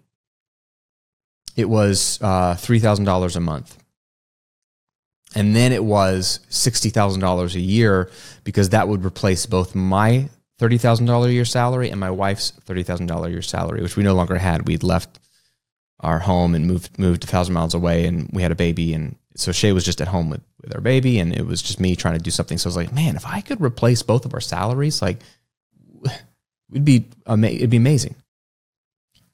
it 1.56 1.68
was 1.68 2.18
uh, 2.22 2.54
$3,000 2.54 3.36
a 3.36 3.40
month. 3.40 3.78
And 5.36 5.54
then 5.54 5.70
it 5.70 5.84
was 5.84 6.40
$60,000 6.50 7.54
a 7.54 7.60
year 7.60 8.10
because 8.42 8.70
that 8.70 8.88
would 8.88 9.04
replace 9.04 9.44
both 9.44 9.74
my 9.74 10.30
$30,000 10.58 11.26
a 11.26 11.32
year 11.32 11.44
salary 11.44 11.90
and 11.90 12.00
my 12.00 12.10
wife's 12.10 12.54
$30,000 12.66 13.26
a 13.26 13.30
year 13.30 13.42
salary, 13.42 13.82
which 13.82 13.96
we 13.96 14.02
no 14.02 14.14
longer 14.14 14.38
had. 14.38 14.66
We'd 14.66 14.82
left 14.82 15.18
our 16.00 16.20
home 16.20 16.54
and 16.54 16.66
moved 16.66 16.98
moved 16.98 17.24
a 17.24 17.26
thousand 17.26 17.54
miles 17.54 17.74
away 17.74 18.06
and 18.06 18.28
we 18.32 18.42
had 18.42 18.52
a 18.52 18.56
baby 18.56 18.92
and 18.92 19.16
so 19.34 19.52
Shay 19.52 19.72
was 19.72 19.84
just 19.84 20.00
at 20.00 20.08
home 20.08 20.30
with, 20.30 20.42
with 20.62 20.74
our 20.74 20.80
baby 20.80 21.18
and 21.18 21.34
it 21.34 21.46
was 21.46 21.60
just 21.62 21.80
me 21.80 21.96
trying 21.96 22.16
to 22.16 22.22
do 22.24 22.30
something. 22.30 22.56
So 22.56 22.68
I 22.68 22.70
was 22.70 22.76
like, 22.76 22.92
man, 22.92 23.16
if 23.16 23.26
I 23.26 23.42
could 23.42 23.60
replace 23.60 24.02
both 24.02 24.24
of 24.24 24.32
our 24.32 24.40
salaries, 24.40 25.02
like 25.02 25.18
it'd 26.70 26.84
be 26.84 27.06
ama- 27.26 27.48
it'd 27.48 27.70
be 27.70 27.76
amazing. 27.76 28.14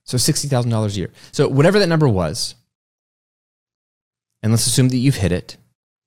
So 0.04 0.18
sixty 0.18 0.48
thousand 0.48 0.72
dollars 0.72 0.96
a 0.96 1.00
year. 1.00 1.10
So 1.30 1.46
whatever 1.46 1.78
that 1.78 1.88
number 1.88 2.08
was, 2.08 2.56
and 4.42 4.50
let's 4.52 4.66
assume 4.66 4.88
that 4.88 4.96
you've 4.96 5.16
hit 5.16 5.30
it. 5.30 5.56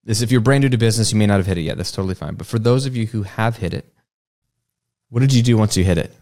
This, 0.05 0.21
if 0.21 0.31
you're 0.31 0.41
brand 0.41 0.63
new 0.63 0.69
to 0.69 0.77
business, 0.77 1.11
you 1.11 1.17
may 1.17 1.25
not 1.25 1.37
have 1.37 1.47
hit 1.47 1.57
it 1.57 1.61
yet. 1.61 1.77
That's 1.77 1.91
totally 1.91 2.13
fine. 2.13 2.35
But 2.35 2.47
for 2.47 2.59
those 2.59 2.85
of 2.85 2.95
you 2.95 3.07
who 3.07 3.23
have 3.23 3.57
hit 3.57 3.73
it, 3.73 3.91
what 5.09 5.21
did 5.21 5.33
you 5.33 5.41
do 5.41 5.57
once 5.57 5.75
you 5.75 5.83
hit 5.83 5.97
it? 5.97 6.13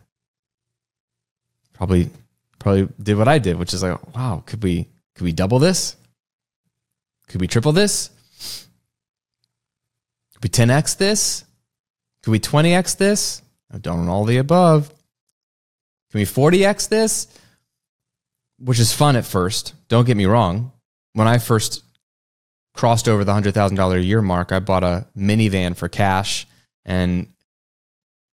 Probably, 1.74 2.10
probably 2.60 2.88
did 3.02 3.18
what 3.18 3.28
I 3.28 3.40
did, 3.40 3.58
which 3.58 3.74
is 3.74 3.84
like, 3.84 4.16
wow, 4.16 4.44
could 4.46 4.63
we, 4.63 4.88
could 5.16 5.25
we 5.25 5.34
double 5.34 5.60
this? 5.60 5.98
Could 7.28 7.42
we 7.42 7.48
triple 7.48 7.74
this? 7.74 8.10
Could 10.34 10.44
we 10.44 10.50
10x 10.50 10.98
this? 10.98 11.44
Could 12.22 12.32
we 12.32 12.40
20x 12.40 12.98
this? 12.98 13.42
I've 13.72 13.82
done 13.82 14.08
all 14.08 14.24
the 14.24 14.38
above. 14.38 14.88
Can 16.12 16.20
we 16.20 16.25
40x 16.25 16.88
this? 16.88 17.28
Which 18.60 18.80
is 18.80 18.94
fun 18.94 19.16
at 19.16 19.25
first. 19.25 19.74
Don't 19.90 20.06
get 20.06 20.16
me 20.16 20.25
wrong. 20.25 20.72
When 21.13 21.28
I 21.28 21.38
first 21.38 21.84
crossed 22.74 23.08
over 23.08 23.24
the 23.24 23.32
$100,000 23.32 23.94
a 23.94 24.03
year 24.03 24.22
mark, 24.22 24.51
I 24.51 24.60
bought 24.60 24.84
a 24.84 25.06
minivan 25.18 25.75
for 25.75 25.88
cash 25.88 26.48
and 26.86 27.27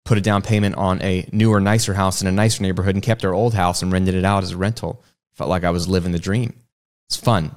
put 0.05 0.19
a 0.19 0.23
down 0.23 0.43
payment 0.43 0.75
on 0.77 1.03
a 1.03 1.29
newer, 1.33 1.61
nicer 1.61 1.95
house 1.95 2.23
in 2.23 2.29
a 2.29 2.33
nicer 2.33 2.63
neighborhood 2.63 2.95
and 2.95 3.03
kept 3.03 3.25
our 3.25 3.35
old 3.35 3.55
house 3.55 3.83
and 3.83 3.93
rented 3.93 4.15
it 4.15 4.25
out 4.25 4.43
as 4.43 4.53
a 4.53 4.57
rental. 4.57 5.05
Felt 5.35 5.51
like 5.51 5.65
I 5.65 5.71
was 5.71 5.87
living 5.87 6.13
the 6.13 6.19
dream. 6.19 6.55
It's 7.09 7.17
fun. 7.17 7.55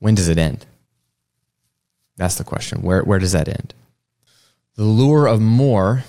When 0.00 0.14
does 0.14 0.28
it 0.28 0.38
end? 0.38 0.66
That's 2.16 2.34
the 2.34 2.44
question. 2.44 2.82
Where, 2.82 3.02
where 3.02 3.18
does 3.18 3.32
that 3.32 3.48
end? 3.48 3.74
The 4.76 4.84
lure 4.84 5.26
of 5.26 5.40
more 5.40 6.04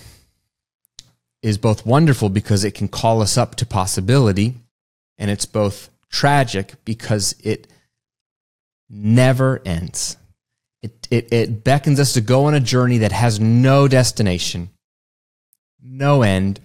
is 1.42 1.58
both 1.58 1.86
wonderful 1.86 2.30
because 2.30 2.64
it 2.64 2.74
can 2.74 2.88
call 2.88 3.22
us 3.22 3.38
up 3.38 3.56
to 3.56 3.66
possibility, 3.66 4.56
and 5.18 5.32
it's 5.32 5.46
both 5.46 5.90
tragic 6.10 6.74
because 6.84 7.36
it 7.44 7.68
never 8.90 9.62
ends. 9.66 10.18
It, 10.82 11.08
it, 11.12 11.34
it 11.34 11.64
beckons 11.64 12.00
us 12.00 12.14
to 12.14 12.22
go 12.22 12.46
on 12.46 12.54
a 12.54 12.60
journey 12.60 13.00
that 13.00 13.12
has 13.12 13.40
no 13.40 13.88
destination, 13.88 14.70
no 15.82 16.24
end. 16.24 16.60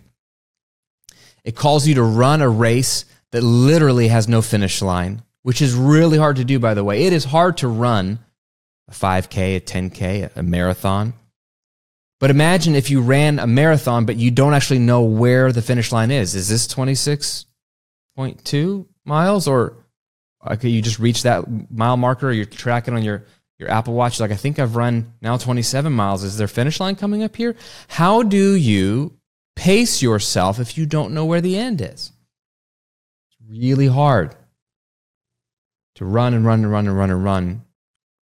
It 1.45 1.57
calls 1.57 1.87
you 1.87 1.97
to 1.97 2.03
run 2.03 2.41
a 2.41 2.49
race 2.49 3.05
that 3.33 3.43
literally 3.43 4.09
has 4.09 4.29
no 4.29 4.41
finish 4.41 4.81
line, 4.81 5.23
which 5.43 5.61
is 5.61 5.75
really 5.75 6.19
hard 6.19 6.37
to 6.37 6.45
do, 6.45 6.59
by 6.59 6.75
the 6.75 6.85
way. 6.85 7.05
It 7.05 7.13
is 7.13 7.25
hard 7.25 7.57
to 7.59 7.69
run 7.69 8.21
a 8.89 8.93
5K, 8.93 9.57
a 9.57 9.61
10K, 9.61 10.37
a 10.37 10.43
marathon. 10.43 11.15
But 12.21 12.31
imagine 12.31 12.75
if 12.75 12.91
you 12.91 13.03
ran 13.03 13.39
a 13.39 13.47
marathon, 13.47 14.07
but 14.07 14.17
you 14.17 14.31
don't 14.31 14.55
actually 14.55 14.79
know 14.79 15.03
where 15.03 15.53
the 15.53 15.63
finish 15.63 15.93
line 15.93 16.11
is. 16.11 16.35
Is 16.35 16.49
this 16.49 16.67
26.2 16.69 18.87
miles 19.05 19.49
or 19.49 19.77
okay, 20.47 20.69
you 20.69 20.83
just 20.83 20.99
reach 20.99 21.23
that 21.23 21.45
mile 21.71 21.97
marker, 21.97 22.31
you're 22.31 22.45
tracking 22.45 22.95
on 22.95 23.03
your, 23.03 23.25
your 23.59 23.71
Apple 23.71 23.95
Watch, 23.95 24.21
like 24.21 24.31
I 24.31 24.37
think 24.37 24.59
I've 24.59 24.77
run 24.77 25.13
now 25.21 25.37
27 25.37 25.93
miles. 25.93 26.23
Is 26.23 26.37
there 26.37 26.49
finish 26.49 26.81
line 26.81 26.97
coming 26.97 27.23
up 27.23 27.37
here? 27.37 27.57
How 27.89 28.23
do 28.23 28.55
you 28.55 29.17
pace 29.57 30.03
yourself 30.03 30.59
if 30.59 30.77
you 30.77 30.87
don't 30.87 31.15
know 31.15 31.25
where 31.25 31.41
the 31.41 31.57
end 31.57 31.81
is? 31.81 32.13
It's 33.29 33.37
really 33.49 33.87
hard 33.87 34.35
to 35.95 36.05
run 36.05 36.35
and 36.35 36.45
run 36.45 36.63
and 36.65 36.73
run 36.73 36.87
and 36.87 36.97
run 36.97 37.11
and 37.11 37.25
run, 37.25 37.65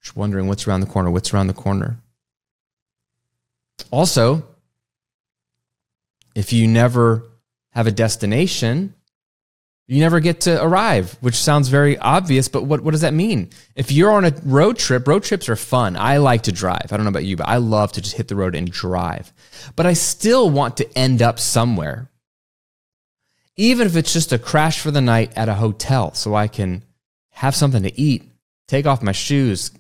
just 0.02 0.16
wondering 0.16 0.46
what's 0.46 0.66
around 0.66 0.80
the 0.80 0.86
corner, 0.86 1.10
what's 1.10 1.32
around 1.32 1.46
the 1.46 1.54
corner. 1.54 1.98
Also, 3.90 4.46
if 6.34 6.52
you 6.52 6.66
never 6.68 7.24
have 7.70 7.86
a 7.86 7.90
destination, 7.90 8.94
you 9.88 10.00
never 10.00 10.20
get 10.20 10.42
to 10.42 10.62
arrive, 10.62 11.16
which 11.20 11.34
sounds 11.34 11.68
very 11.68 11.98
obvious, 11.98 12.48
but 12.48 12.62
what, 12.62 12.82
what 12.82 12.92
does 12.92 13.00
that 13.00 13.12
mean? 13.14 13.50
If 13.74 13.90
you're 13.90 14.12
on 14.12 14.24
a 14.24 14.32
road 14.44 14.78
trip, 14.78 15.06
road 15.08 15.24
trips 15.24 15.48
are 15.48 15.56
fun. 15.56 15.96
I 15.96 16.18
like 16.18 16.42
to 16.42 16.52
drive. 16.52 16.92
I 16.92 16.96
don't 16.96 17.04
know 17.04 17.10
about 17.10 17.24
you, 17.24 17.36
but 17.36 17.48
I 17.48 17.56
love 17.56 17.92
to 17.92 18.00
just 18.00 18.16
hit 18.16 18.28
the 18.28 18.36
road 18.36 18.54
and 18.54 18.70
drive. 18.70 19.32
But 19.74 19.86
I 19.86 19.94
still 19.94 20.48
want 20.50 20.76
to 20.76 20.98
end 20.98 21.20
up 21.20 21.38
somewhere. 21.38 22.08
Even 23.56 23.86
if 23.86 23.96
it's 23.96 24.12
just 24.12 24.32
a 24.32 24.38
crash 24.38 24.80
for 24.80 24.90
the 24.90 25.00
night 25.00 25.32
at 25.36 25.48
a 25.48 25.54
hotel 25.54 26.14
so 26.14 26.34
I 26.34 26.48
can 26.48 26.84
have 27.30 27.54
something 27.54 27.82
to 27.82 28.00
eat, 28.00 28.22
take 28.68 28.86
off 28.86 29.02
my 29.02 29.12
shoes, 29.12 29.72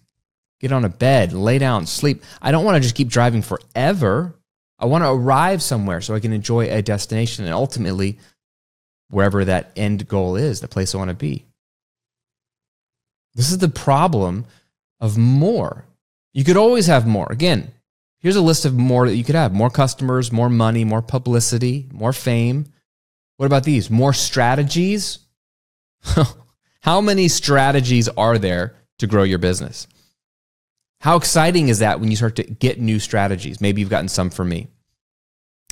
get 0.60 0.72
on 0.72 0.84
a 0.84 0.88
bed, 0.88 1.32
lay 1.32 1.58
down, 1.58 1.86
sleep. 1.86 2.22
I 2.42 2.50
don't 2.50 2.64
want 2.64 2.76
to 2.76 2.82
just 2.82 2.96
keep 2.96 3.08
driving 3.08 3.40
forever. 3.40 4.34
I 4.78 4.86
want 4.86 5.04
to 5.04 5.10
arrive 5.10 5.62
somewhere 5.62 6.00
so 6.00 6.14
I 6.14 6.20
can 6.20 6.32
enjoy 6.32 6.68
a 6.68 6.82
destination 6.82 7.44
and 7.44 7.54
ultimately 7.54 8.18
wherever 9.12 9.44
that 9.44 9.70
end 9.76 10.08
goal 10.08 10.36
is, 10.36 10.60
the 10.60 10.68
place 10.68 10.94
I 10.94 10.98
want 10.98 11.10
to 11.10 11.14
be. 11.14 11.44
This 13.34 13.50
is 13.50 13.58
the 13.58 13.68
problem 13.68 14.46
of 15.00 15.18
more. 15.18 15.84
You 16.32 16.44
could 16.44 16.56
always 16.56 16.86
have 16.86 17.06
more. 17.06 17.26
Again, 17.30 17.72
here's 18.20 18.36
a 18.36 18.42
list 18.42 18.64
of 18.64 18.74
more 18.74 19.06
that 19.06 19.16
you 19.16 19.22
could 19.22 19.34
have 19.34 19.52
more 19.52 19.68
customers, 19.68 20.32
more 20.32 20.48
money, 20.48 20.84
more 20.84 21.02
publicity, 21.02 21.88
more 21.92 22.14
fame. 22.14 22.72
What 23.36 23.46
about 23.46 23.64
these? 23.64 23.90
More 23.90 24.14
strategies? 24.14 25.18
How 26.80 27.02
many 27.02 27.28
strategies 27.28 28.08
are 28.08 28.38
there 28.38 28.76
to 28.98 29.06
grow 29.06 29.24
your 29.24 29.38
business? 29.38 29.86
How 31.00 31.16
exciting 31.16 31.68
is 31.68 31.80
that 31.80 32.00
when 32.00 32.10
you 32.10 32.16
start 32.16 32.36
to 32.36 32.44
get 32.44 32.80
new 32.80 32.98
strategies? 32.98 33.60
Maybe 33.60 33.82
you've 33.82 33.90
gotten 33.90 34.08
some 34.08 34.30
from 34.30 34.48
me 34.48 34.68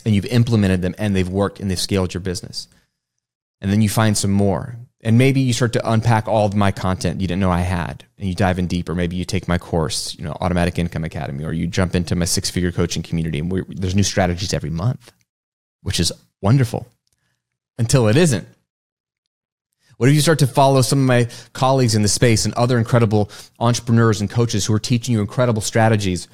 and 0.05 0.15
you've 0.15 0.27
implemented 0.27 0.83
them 0.83 0.95
and 0.99 1.17
they've 1.17 1.29
worked 1.29 1.59
and 1.59 1.71
they've 1.71 1.81
scaled 1.81 2.13
your 2.13 2.21
business 2.21 2.69
and 3.61 3.71
then 3.71 3.83
you 3.83 3.89
find 3.89 4.17
some 4.17 4.31
more. 4.31 4.77
And 5.03 5.17
maybe 5.17 5.41
you 5.41 5.55
start 5.55 5.73
to 5.75 5.91
unpack 5.91 6.29
all 6.29 6.47
of 6.47 6.55
my 6.55 6.73
content 6.73 7.23
you 7.23 7.27
didn't 7.27 7.41
know 7.41 7.51
I 7.51 7.61
had, 7.61 8.05
and 8.19 8.29
you 8.29 8.35
dive 8.35 8.59
in 8.59 8.67
deeper. 8.67 8.95
Maybe 8.95 9.17
you 9.17 9.25
take 9.25 9.49
my 9.49 9.57
course, 9.57 10.15
you 10.19 10.25
know, 10.25 10.37
Automatic 10.41 10.79
Income 10.79 11.05
Academy, 11.05 11.45
or 11.45 11.53
you 11.53 11.67
jump 11.67 11.95
into 11.95 12.15
my 12.15 12.27
six 12.27 12.51
figure 12.51 12.73
coaching 12.73 13.03
community, 13.03 13.39
and 13.39 13.51
there's 13.69 13.95
new 13.95 14.03
strategies 14.03 14.53
every 14.53 14.71
month, 14.71 15.13
which 15.83 16.01
is 16.01 16.13
wonderful 16.43 16.87
until 17.79 18.09
it 18.09 18.17
isn't. 18.17 18.47
What 19.97 20.09
if 20.09 20.15
you 20.15 20.23
start 20.23 20.39
to 20.39 20.47
follow 20.47 20.81
some 20.81 21.01
of 21.01 21.07
my 21.07 21.29
colleagues 21.53 21.95
in 21.95 22.01
the 22.01 22.09
space 22.09 22.47
and 22.47 22.55
other 22.55 22.79
incredible 22.79 23.31
entrepreneurs 23.59 24.23
and 24.23 24.31
coaches 24.31 24.65
who 24.65 24.73
are 24.73 24.79
teaching 24.79 25.13
you 25.13 25.21
incredible 25.21 25.61
strategies? 25.61 26.27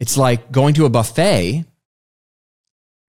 It's 0.00 0.16
like 0.16 0.50
going 0.50 0.72
to 0.74 0.86
a 0.86 0.90
buffet 0.90 1.64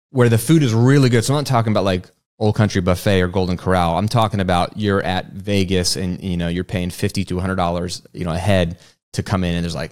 where 0.10 0.29
the 0.29 0.38
food 0.38 0.63
is 0.63 0.74
really 0.74 1.10
good. 1.10 1.24
So 1.24 1.34
I'm 1.34 1.39
not 1.39 1.46
talking 1.46 1.72
about 1.72 1.86
like 1.86 2.10
Old 2.38 2.56
Country 2.56 2.82
Buffet 2.82 3.22
or 3.22 3.27
Golden 3.27 3.56
Corral. 3.58 3.98
I'm 3.98 4.10
talking 4.10 4.39
about 4.39 4.77
you're 4.77 5.01
at 5.01 5.32
Vegas 5.32 5.96
and 5.96 6.22
you 6.22 6.38
know 6.38 6.48
you're 6.48 6.63
paying 6.63 6.89
fifty 6.89 7.24
to 7.25 7.39
hundred 7.39 7.56
dollars 7.56 8.01
you 8.13 8.25
know 8.25 8.34
a 8.34 8.38
head 8.38 8.80
to 9.13 9.24
come 9.24 9.44
in 9.44 9.56
and 9.56 9.63
there's 9.63 9.75
like 9.75 9.92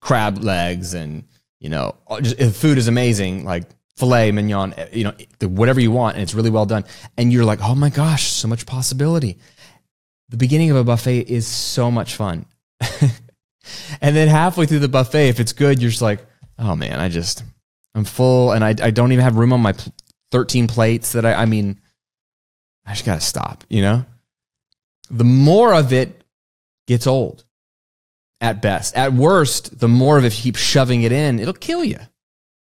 crab 0.00 0.38
legs 0.38 0.94
and 0.94 1.24
you 1.58 1.70
know 1.70 1.96
just, 2.20 2.38
the 2.38 2.50
food 2.50 2.76
is 2.76 2.88
amazing 2.88 3.44
like 3.44 3.64
filet 3.96 4.30
mignon 4.30 4.74
eh, 4.74 4.88
you 4.92 5.04
know 5.04 5.14
whatever 5.48 5.80
you 5.80 5.90
want 5.90 6.16
and 6.16 6.22
it's 6.22 6.34
really 6.34 6.50
well 6.50 6.66
done 6.66 6.84
and 7.16 7.32
you're 7.32 7.44
like 7.44 7.60
oh 7.62 7.74
my 7.74 7.90
gosh 7.90 8.28
so 8.28 8.46
much 8.46 8.66
possibility. 8.66 9.38
The 10.28 10.36
beginning 10.36 10.70
of 10.70 10.76
a 10.76 10.84
buffet 10.84 11.22
is 11.22 11.44
so 11.44 11.90
much 11.90 12.14
fun, 12.14 12.46
and 14.00 14.14
then 14.14 14.28
halfway 14.28 14.64
through 14.66 14.78
the 14.78 14.88
buffet 14.88 15.28
if 15.28 15.40
it's 15.40 15.52
good 15.52 15.80
you're 15.80 15.90
just 15.90 16.02
like 16.02 16.24
oh 16.58 16.76
man 16.76 17.00
I 17.00 17.08
just 17.08 17.42
I'm 17.94 18.04
full 18.04 18.52
and 18.52 18.62
I, 18.62 18.68
I 18.80 18.90
don't 18.90 19.12
even 19.12 19.24
have 19.24 19.36
room 19.36 19.52
on 19.52 19.60
my 19.60 19.74
13 20.30 20.66
plates 20.66 21.12
that 21.12 21.24
I, 21.24 21.34
I 21.34 21.46
mean, 21.46 21.80
I 22.86 22.92
just 22.92 23.04
got 23.04 23.16
to 23.16 23.20
stop, 23.20 23.64
you 23.68 23.82
know? 23.82 24.04
The 25.10 25.24
more 25.24 25.74
of 25.74 25.92
it 25.92 26.22
gets 26.86 27.06
old 27.06 27.44
at 28.40 28.62
best. 28.62 28.96
At 28.96 29.12
worst, 29.12 29.78
the 29.78 29.88
more 29.88 30.18
of 30.18 30.24
it, 30.24 30.28
if 30.28 30.38
you 30.38 30.42
keep 30.44 30.56
shoving 30.56 31.02
it 31.02 31.12
in, 31.12 31.38
it'll 31.38 31.52
kill 31.52 31.84
you, 31.84 31.98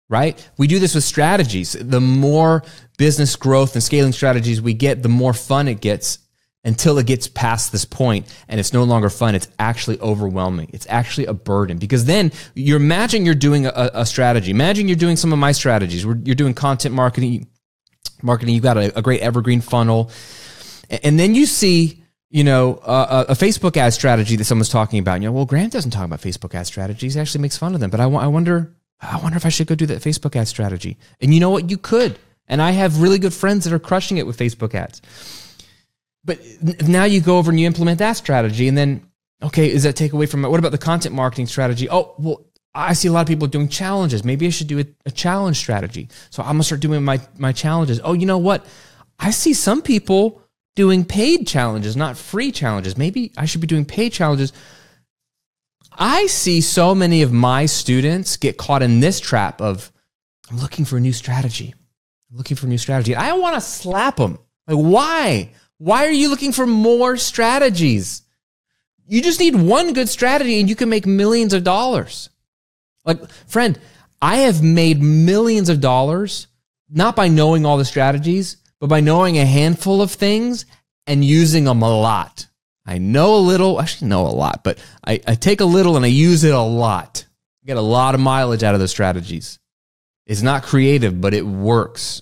right? 0.09 0.49
We 0.57 0.67
do 0.67 0.79
this 0.79 0.95
with 0.95 1.03
strategies. 1.03 1.73
The 1.73 2.01
more 2.01 2.63
business 2.97 3.35
growth 3.35 3.75
and 3.75 3.83
scaling 3.83 4.13
strategies 4.13 4.61
we 4.61 4.73
get, 4.73 5.03
the 5.03 5.09
more 5.09 5.33
fun 5.33 5.67
it 5.67 5.81
gets 5.81 6.19
until 6.63 6.97
it 6.97 7.05
gets 7.05 7.27
past 7.27 7.71
this 7.71 7.85
point 7.85 8.27
and 8.47 8.59
it's 8.59 8.73
no 8.73 8.83
longer 8.83 9.09
fun. 9.09 9.35
It's 9.35 9.47
actually 9.59 9.99
overwhelming. 9.99 10.69
It's 10.73 10.85
actually 10.89 11.25
a 11.27 11.33
burden 11.33 11.77
because 11.77 12.05
then 12.05 12.31
you're 12.53 12.77
imagine 12.77 13.25
you're 13.25 13.35
doing 13.35 13.65
a, 13.65 13.91
a 13.93 14.05
strategy. 14.05 14.51
Imagine 14.51 14.87
you're 14.87 14.97
doing 14.97 15.15
some 15.15 15.31
of 15.31 15.39
my 15.39 15.51
strategies. 15.51 16.03
You're 16.03 16.15
doing 16.15 16.53
content 16.53 16.93
marketing, 16.93 17.47
marketing. 18.21 18.55
You've 18.55 18.63
got 18.63 18.77
a, 18.77 18.97
a 18.97 19.01
great 19.01 19.21
evergreen 19.21 19.61
funnel, 19.61 20.11
and 21.03 21.17
then 21.17 21.35
you 21.35 21.45
see, 21.45 22.03
you 22.29 22.43
know, 22.43 22.79
a, 22.85 23.25
a, 23.29 23.33
Facebook 23.33 23.77
ad 23.77 23.93
strategy 23.93 24.35
that 24.35 24.45
someone's 24.45 24.69
talking 24.69 24.99
about. 24.99 25.15
And 25.15 25.23
you 25.23 25.29
know, 25.29 25.33
well, 25.33 25.45
Graham 25.45 25.69
doesn't 25.69 25.91
talk 25.91 26.05
about 26.05 26.21
Facebook 26.21 26.53
ad 26.53 26.67
strategies. 26.67 27.13
He 27.13 27.19
actually 27.19 27.41
makes 27.41 27.57
fun 27.57 27.73
of 27.73 27.79
them. 27.79 27.89
But 27.89 27.99
I, 27.99 28.03
I 28.05 28.27
wonder, 28.27 28.75
I 29.01 29.17
wonder 29.17 29.37
if 29.37 29.45
I 29.45 29.49
should 29.49 29.67
go 29.67 29.75
do 29.75 29.85
that 29.87 30.01
Facebook 30.01 30.35
ad 30.35 30.47
strategy. 30.47 30.97
And 31.21 31.33
you 31.33 31.39
know 31.39 31.49
what? 31.49 31.69
You 31.69 31.77
could. 31.77 32.19
And 32.47 32.61
I 32.61 32.71
have 32.71 33.01
really 33.01 33.19
good 33.19 33.33
friends 33.33 33.63
that 33.63 33.73
are 33.73 33.79
crushing 33.79 34.17
it 34.17 34.27
with 34.27 34.37
Facebook 34.37 34.75
ads. 34.75 35.01
But 36.29 36.87
now 36.87 37.05
you 37.05 37.21
go 37.21 37.37
over 37.37 37.49
and 37.51 37.59
you 37.59 37.65
implement 37.65 37.99
that 37.99 38.13
strategy, 38.13 38.67
and 38.67 38.77
then 38.77 39.03
okay, 39.41 39.71
is 39.71 39.83
that 39.83 39.95
take 39.95 40.13
away 40.13 40.25
from 40.25 40.45
it? 40.45 40.49
What 40.49 40.59
about 40.59 40.71
the 40.71 40.77
content 40.77 41.15
marketing 41.15 41.47
strategy? 41.47 41.89
Oh, 41.89 42.13
well, 42.17 42.45
I 42.75 42.93
see 42.93 43.07
a 43.07 43.11
lot 43.11 43.21
of 43.21 43.27
people 43.27 43.47
doing 43.47 43.67
challenges. 43.67 44.23
Maybe 44.23 44.45
I 44.47 44.49
should 44.49 44.67
do 44.67 44.79
a, 44.79 44.85
a 45.05 45.11
challenge 45.11 45.57
strategy. 45.57 46.09
So 46.29 46.43
I'm 46.43 46.49
gonna 46.53 46.63
start 46.63 46.81
doing 46.81 47.03
my 47.03 47.19
my 47.37 47.51
challenges. 47.51 47.99
Oh, 48.03 48.13
you 48.13 48.25
know 48.25 48.37
what? 48.37 48.65
I 49.17 49.31
see 49.31 49.53
some 49.53 49.81
people 49.81 50.41
doing 50.75 51.03
paid 51.03 51.47
challenges, 51.47 51.97
not 51.97 52.17
free 52.17 52.51
challenges. 52.51 52.97
Maybe 52.97 53.33
I 53.37 53.45
should 53.45 53.61
be 53.61 53.67
doing 53.67 53.85
paid 53.85 54.13
challenges. 54.13 54.53
I 55.91 56.27
see 56.27 56.61
so 56.61 56.95
many 56.95 57.21
of 57.23 57.33
my 57.33 57.65
students 57.65 58.37
get 58.37 58.57
caught 58.57 58.81
in 58.81 59.01
this 59.01 59.19
trap 59.19 59.61
of 59.61 59.91
I'm 60.49 60.57
looking 60.57 60.85
for 60.85 60.97
a 60.97 61.01
new 61.01 61.11
strategy. 61.11 61.73
I'm 62.31 62.37
looking 62.37 62.55
for 62.55 62.67
a 62.67 62.69
new 62.69 62.77
strategy. 62.77 63.15
I 63.15 63.33
want 63.33 63.55
to 63.55 63.61
slap 63.61 64.15
them. 64.17 64.39
Like, 64.67 64.77
why? 64.77 65.51
Why 65.79 66.05
are 66.05 66.11
you 66.11 66.29
looking 66.29 66.51
for 66.51 66.67
more 66.67 67.17
strategies? 67.17 68.21
You 69.07 69.21
just 69.21 69.39
need 69.39 69.55
one 69.55 69.93
good 69.93 70.09
strategy 70.09 70.59
and 70.59 70.69
you 70.69 70.75
can 70.75 70.89
make 70.89 71.07
millions 71.07 71.53
of 71.53 71.63
dollars. 71.63 72.29
Like, 73.05 73.27
friend, 73.47 73.79
I 74.21 74.37
have 74.37 74.61
made 74.61 75.01
millions 75.01 75.69
of 75.69 75.81
dollars 75.81 76.47
not 76.89 77.15
by 77.15 77.29
knowing 77.29 77.65
all 77.65 77.77
the 77.77 77.85
strategies, 77.85 78.57
but 78.79 78.87
by 78.87 78.99
knowing 78.99 79.37
a 79.37 79.45
handful 79.45 80.01
of 80.01 80.11
things 80.11 80.65
and 81.07 81.23
using 81.23 81.63
them 81.63 81.81
a 81.81 81.97
lot. 81.97 82.47
I 82.85 82.97
know 82.97 83.35
a 83.35 83.37
little, 83.37 83.79
actually 83.79 84.09
know 84.09 84.27
a 84.27 84.29
lot, 84.29 84.63
but 84.63 84.79
I, 85.05 85.21
I 85.25 85.35
take 85.35 85.61
a 85.61 85.65
little 85.65 85.95
and 85.95 86.03
I 86.03 86.09
use 86.09 86.43
it 86.43 86.53
a 86.53 86.59
lot. 86.59 87.25
I 87.63 87.67
get 87.67 87.77
a 87.77 87.81
lot 87.81 88.15
of 88.15 88.21
mileage 88.21 88.63
out 88.63 88.73
of 88.73 88.79
those 88.79 88.91
strategies. 88.91 89.59
It's 90.25 90.41
not 90.41 90.63
creative, 90.63 91.21
but 91.21 91.33
it 91.33 91.45
works. 91.45 92.21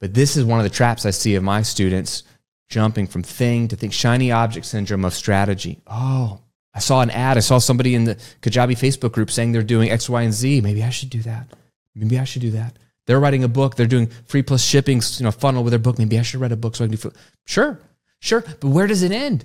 But 0.00 0.14
this 0.14 0.36
is 0.36 0.44
one 0.44 0.58
of 0.58 0.64
the 0.64 0.70
traps 0.70 1.04
I 1.04 1.10
see 1.10 1.34
of 1.34 1.42
my 1.42 1.62
students 1.62 2.22
jumping 2.68 3.06
from 3.06 3.22
thing 3.22 3.68
to 3.68 3.76
thing, 3.76 3.90
shiny 3.90 4.32
object 4.32 4.66
syndrome 4.66 5.04
of 5.04 5.14
strategy. 5.14 5.80
Oh, 5.86 6.40
I 6.72 6.78
saw 6.78 7.00
an 7.00 7.10
ad. 7.10 7.36
I 7.36 7.40
saw 7.40 7.58
somebody 7.58 7.94
in 7.94 8.04
the 8.04 8.14
Kajabi 8.42 8.72
Facebook 8.72 9.12
group 9.12 9.30
saying 9.30 9.52
they're 9.52 9.62
doing 9.62 9.90
X, 9.90 10.08
Y, 10.08 10.22
and 10.22 10.32
Z. 10.32 10.60
Maybe 10.60 10.82
I 10.82 10.90
should 10.90 11.10
do 11.10 11.20
that. 11.22 11.48
Maybe 11.94 12.18
I 12.18 12.24
should 12.24 12.42
do 12.42 12.52
that. 12.52 12.78
They're 13.06 13.20
writing 13.20 13.44
a 13.44 13.48
book. 13.48 13.74
They're 13.74 13.86
doing 13.86 14.06
free 14.26 14.42
plus 14.42 14.62
shipping, 14.62 15.02
you 15.18 15.24
know, 15.24 15.32
funnel 15.32 15.64
with 15.64 15.72
their 15.72 15.80
book. 15.80 15.98
Maybe 15.98 16.18
I 16.18 16.22
should 16.22 16.40
write 16.40 16.52
a 16.52 16.56
book 16.56 16.76
so 16.76 16.84
I 16.84 16.88
can 16.88 16.96
do. 16.96 17.12
Sure, 17.46 17.80
sure. 18.20 18.42
But 18.60 18.68
where 18.68 18.86
does 18.86 19.02
it 19.02 19.10
end? 19.10 19.44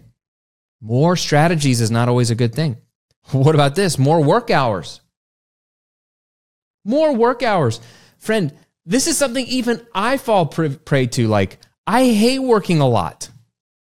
More 0.81 1.15
strategies 1.15 1.81
is 1.81 1.89
not 1.89 2.07
always 2.07 2.29
a 2.29 2.35
good 2.35 2.53
thing. 2.53 2.77
What 3.31 3.55
about 3.55 3.73
this? 3.73 3.97
More 3.97 4.23
work 4.23 4.51
hours. 4.51 5.01
More 6.83 7.15
work 7.15 7.41
hours. 7.41 7.81
Friend, 8.19 8.53
this 8.85 9.07
is 9.07 9.17
something 9.17 9.45
even 9.47 9.85
I 9.93 10.17
fall 10.17 10.45
prey 10.45 11.07
to. 11.07 11.27
Like, 11.27 11.59
I 11.87 12.05
hate 12.05 12.39
working 12.39 12.79
a 12.79 12.87
lot. 12.87 13.29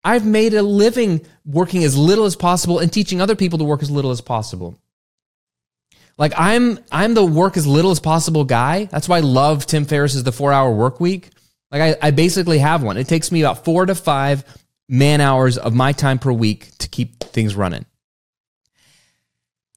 I've 0.03 0.25
made 0.25 0.53
a 0.53 0.61
living 0.61 1.25
working 1.45 1.83
as 1.83 1.97
little 1.97 2.25
as 2.25 2.35
possible 2.35 2.79
and 2.79 2.91
teaching 2.91 3.21
other 3.21 3.35
people 3.35 3.59
to 3.59 3.65
work 3.65 3.81
as 3.81 3.91
little 3.91 4.11
as 4.11 4.21
possible. 4.21 4.79
Like 6.17 6.33
I'm 6.37 6.79
I'm 6.91 7.13
the 7.13 7.25
work 7.25 7.57
as 7.57 7.67
little 7.67 7.91
as 7.91 7.99
possible 7.99 8.43
guy. 8.43 8.85
That's 8.85 9.09
why 9.09 9.17
I 9.17 9.21
love 9.21 9.65
Tim 9.65 9.85
Ferriss's 9.85 10.23
the 10.23 10.31
four 10.31 10.51
hour 10.51 10.71
work 10.71 10.99
week. 10.99 11.29
Like 11.71 11.81
I, 11.81 12.07
I 12.07 12.11
basically 12.11 12.59
have 12.59 12.83
one. 12.83 12.97
It 12.97 13.07
takes 13.07 13.31
me 13.31 13.41
about 13.41 13.65
four 13.65 13.85
to 13.85 13.95
five 13.95 14.43
man 14.87 15.21
hours 15.21 15.57
of 15.57 15.73
my 15.73 15.91
time 15.91 16.19
per 16.19 16.31
week 16.31 16.77
to 16.79 16.89
keep 16.89 17.23
things 17.23 17.55
running. 17.55 17.85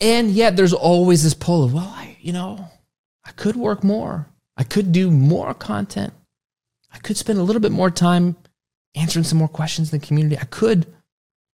And 0.01 0.31
yet 0.31 0.57
there's 0.57 0.73
always 0.73 1.23
this 1.23 1.35
pull 1.35 1.63
of, 1.63 1.75
well, 1.75 1.93
I, 1.95 2.17
you 2.21 2.33
know, 2.33 2.69
I 3.25 3.31
could 3.31 3.55
work 3.55 3.85
more. 3.85 4.27
I 4.57 4.65
could 4.65 4.93
do 4.93 5.11
more 5.11 5.55
content. 5.55 6.13
I 6.93 6.99
could 6.99 7.17
spend 7.17 7.39
a 7.39 7.43
little 7.43 7.61
bit 7.61 7.73
more 7.73 7.91
time 7.91 8.37
answering 8.95 9.25
some 9.25 9.39
more 9.39 9.49
questions 9.49 9.93
in 9.93 9.99
the 9.99 10.07
community. 10.07 10.39
I 10.39 10.45
could 10.45 10.87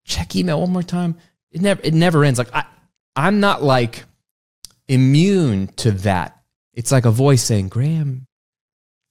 check 0.04 0.34
email 0.34 0.60
one 0.60 0.72
more 0.72 0.82
time. 0.82 1.16
It 1.50 1.60
never 1.60 1.80
it 1.84 1.94
never 1.94 2.24
ends. 2.24 2.38
Like 2.38 2.54
I 2.54 2.64
I'm 3.14 3.40
not 3.40 3.62
like 3.62 4.04
immune 4.88 5.68
to 5.76 5.90
that. 5.92 6.40
It's 6.72 6.92
like 6.92 7.06
a 7.06 7.10
voice 7.10 7.42
saying, 7.42 7.68
Graham, 7.68 8.26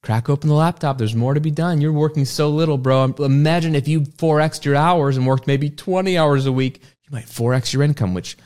crack 0.03 0.29
open 0.29 0.49
the 0.49 0.55
laptop. 0.55 0.97
There's 0.97 1.15
more 1.15 1.33
to 1.33 1.39
be 1.39 1.51
done. 1.51 1.81
You're 1.81 1.91
working 1.91 2.25
so 2.25 2.49
little, 2.49 2.77
bro. 2.77 3.05
Imagine 3.19 3.75
if 3.75 3.87
you 3.87 4.01
4x 4.01 4.63
your 4.63 4.75
hours 4.75 5.17
and 5.17 5.25
worked 5.25 5.47
maybe 5.47 5.69
20 5.69 6.17
hours 6.17 6.45
a 6.45 6.51
week, 6.51 6.81
you 7.03 7.09
might 7.11 7.25
4x 7.25 7.73
your 7.73 7.81
income, 7.81 8.13
which 8.13 8.37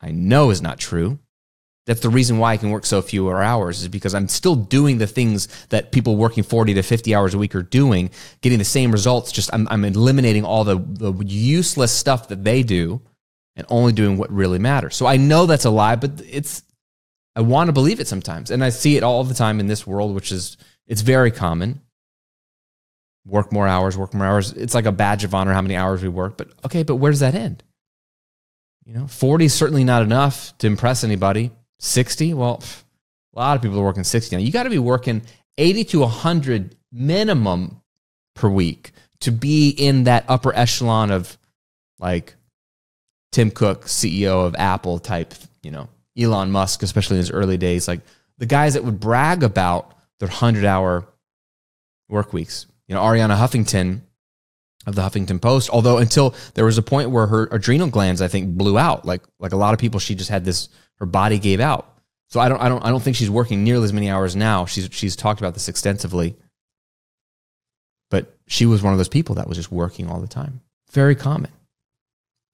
I 0.00 0.12
know 0.12 0.50
is 0.50 0.62
not 0.62 0.78
true. 0.78 1.18
That's 1.88 2.00
the 2.00 2.10
reason 2.10 2.36
why 2.36 2.52
I 2.52 2.58
can 2.58 2.68
work 2.68 2.84
so 2.84 3.00
fewer 3.00 3.42
hours 3.42 3.80
is 3.80 3.88
because 3.88 4.14
I'm 4.14 4.28
still 4.28 4.54
doing 4.54 4.98
the 4.98 5.06
things 5.06 5.48
that 5.70 5.90
people 5.90 6.16
working 6.16 6.42
40 6.42 6.74
to 6.74 6.82
50 6.82 7.14
hours 7.14 7.32
a 7.32 7.38
week 7.38 7.54
are 7.54 7.62
doing, 7.62 8.10
getting 8.42 8.58
the 8.58 8.64
same 8.64 8.92
results. 8.92 9.32
Just 9.32 9.48
I'm, 9.54 9.66
I'm 9.70 9.86
eliminating 9.86 10.44
all 10.44 10.64
the, 10.64 10.76
the 10.76 11.14
useless 11.24 11.90
stuff 11.90 12.28
that 12.28 12.44
they 12.44 12.62
do 12.62 13.00
and 13.56 13.66
only 13.70 13.94
doing 13.94 14.18
what 14.18 14.30
really 14.30 14.58
matters. 14.58 14.96
So 14.96 15.06
I 15.06 15.16
know 15.16 15.46
that's 15.46 15.64
a 15.64 15.70
lie, 15.70 15.96
but 15.96 16.20
it's 16.28 16.62
I 17.34 17.40
want 17.40 17.68
to 17.68 17.72
believe 17.72 18.00
it 18.00 18.06
sometimes. 18.06 18.50
And 18.50 18.62
I 18.62 18.68
see 18.68 18.98
it 18.98 19.02
all 19.02 19.24
the 19.24 19.32
time 19.32 19.58
in 19.58 19.66
this 19.66 19.86
world, 19.86 20.14
which 20.14 20.30
is, 20.30 20.58
it's 20.86 21.00
very 21.00 21.30
common. 21.30 21.80
Work 23.24 23.50
more 23.50 23.66
hours, 23.66 23.96
work 23.96 24.12
more 24.12 24.26
hours. 24.26 24.52
It's 24.52 24.74
like 24.74 24.84
a 24.84 24.92
badge 24.92 25.24
of 25.24 25.34
honor 25.34 25.54
how 25.54 25.62
many 25.62 25.74
hours 25.74 26.02
we 26.02 26.10
work. 26.10 26.36
But 26.36 26.50
okay, 26.66 26.82
but 26.82 26.96
where 26.96 27.12
does 27.12 27.20
that 27.20 27.34
end? 27.34 27.62
You 28.84 28.92
know, 28.92 29.06
40 29.06 29.46
is 29.46 29.54
certainly 29.54 29.84
not 29.84 30.02
enough 30.02 30.52
to 30.58 30.66
impress 30.66 31.02
anybody. 31.02 31.50
60, 31.80 32.34
well, 32.34 32.62
a 33.34 33.38
lot 33.38 33.56
of 33.56 33.62
people 33.62 33.78
are 33.78 33.84
working 33.84 34.04
60 34.04 34.34
now. 34.34 34.42
You 34.42 34.50
got 34.52 34.64
to 34.64 34.70
be 34.70 34.78
working 34.78 35.22
80 35.58 35.84
to 35.84 36.00
100 36.00 36.76
minimum 36.92 37.80
per 38.34 38.48
week 38.48 38.92
to 39.20 39.32
be 39.32 39.70
in 39.70 40.04
that 40.04 40.24
upper 40.28 40.54
echelon 40.54 41.10
of 41.10 41.36
like 41.98 42.34
Tim 43.32 43.50
Cook, 43.50 43.86
CEO 43.86 44.46
of 44.46 44.54
Apple 44.56 44.98
type, 44.98 45.34
you 45.62 45.70
know, 45.70 45.88
Elon 46.18 46.50
Musk, 46.50 46.82
especially 46.82 47.16
in 47.16 47.20
his 47.20 47.30
early 47.30 47.56
days, 47.56 47.86
like 47.86 48.00
the 48.38 48.46
guys 48.46 48.74
that 48.74 48.84
would 48.84 49.00
brag 49.00 49.42
about 49.42 49.94
their 50.20 50.28
100 50.28 50.64
hour 50.64 51.06
work 52.08 52.32
weeks. 52.32 52.66
You 52.86 52.94
know, 52.94 53.02
Arianna 53.02 53.36
Huffington 53.36 54.00
of 54.86 54.94
the 54.94 55.02
Huffington 55.02 55.40
Post, 55.40 55.68
although 55.70 55.98
until 55.98 56.34
there 56.54 56.64
was 56.64 56.78
a 56.78 56.82
point 56.82 57.10
where 57.10 57.26
her 57.26 57.48
adrenal 57.52 57.88
glands, 57.88 58.22
I 58.22 58.28
think, 58.28 58.56
blew 58.56 58.78
out. 58.78 59.04
Like, 59.04 59.22
like 59.38 59.52
a 59.52 59.56
lot 59.56 59.74
of 59.74 59.80
people, 59.80 60.00
she 60.00 60.14
just 60.14 60.30
had 60.30 60.44
this, 60.44 60.68
her 60.98 61.06
body 61.06 61.38
gave 61.38 61.60
out. 61.60 61.94
So 62.28 62.40
I 62.40 62.48
don't, 62.48 62.60
I 62.60 62.68
don't, 62.68 62.84
I 62.84 62.90
don't 62.90 63.02
think 63.02 63.16
she's 63.16 63.30
working 63.30 63.64
nearly 63.64 63.84
as 63.84 63.92
many 63.92 64.10
hours 64.10 64.36
now. 64.36 64.66
She's, 64.66 64.88
she's 64.92 65.16
talked 65.16 65.40
about 65.40 65.54
this 65.54 65.68
extensively. 65.68 66.36
But 68.10 68.36
she 68.46 68.66
was 68.66 68.82
one 68.82 68.92
of 68.92 68.98
those 68.98 69.08
people 69.08 69.36
that 69.36 69.48
was 69.48 69.56
just 69.56 69.72
working 69.72 70.08
all 70.08 70.20
the 70.20 70.28
time. 70.28 70.60
Very 70.92 71.14
common. 71.14 71.50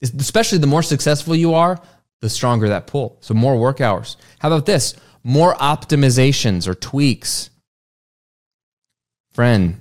Especially 0.02 0.59
the 0.59 0.66
more 0.66 0.83
successful 0.83 1.35
you 1.35 1.54
are, 1.54 1.80
the 2.20 2.28
stronger 2.28 2.68
that 2.68 2.87
pull. 2.87 3.16
So 3.20 3.35
more 3.35 3.59
work 3.59 3.80
hours. 3.80 4.16
How 4.38 4.48
about 4.48 4.66
this? 4.66 4.94
More 5.22 5.54
optimizations 5.54 6.68
or 6.68 6.74
tweaks. 6.74 7.50
Friend, 9.33 9.80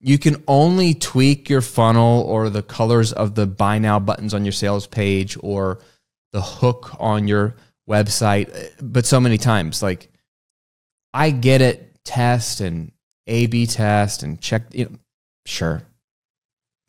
you 0.00 0.18
can 0.18 0.42
only 0.48 0.94
tweak 0.94 1.48
your 1.48 1.60
funnel 1.60 2.22
or 2.22 2.50
the 2.50 2.62
colors 2.62 3.12
of 3.12 3.34
the 3.34 3.46
buy 3.46 3.78
now 3.78 3.98
buttons 3.98 4.34
on 4.34 4.44
your 4.44 4.52
sales 4.52 4.86
page 4.86 5.36
or 5.40 5.78
the 6.32 6.42
hook 6.42 6.96
on 6.98 7.28
your 7.28 7.54
website, 7.88 8.72
but 8.80 9.06
so 9.06 9.20
many 9.20 9.38
times. 9.38 9.82
Like, 9.82 10.10
I 11.12 11.30
get 11.30 11.60
it, 11.60 12.04
test 12.04 12.60
and 12.60 12.92
A 13.26 13.46
B 13.46 13.66
test 13.66 14.22
and 14.22 14.40
check, 14.40 14.62
you 14.72 14.86
know, 14.86 14.98
sure. 15.46 15.82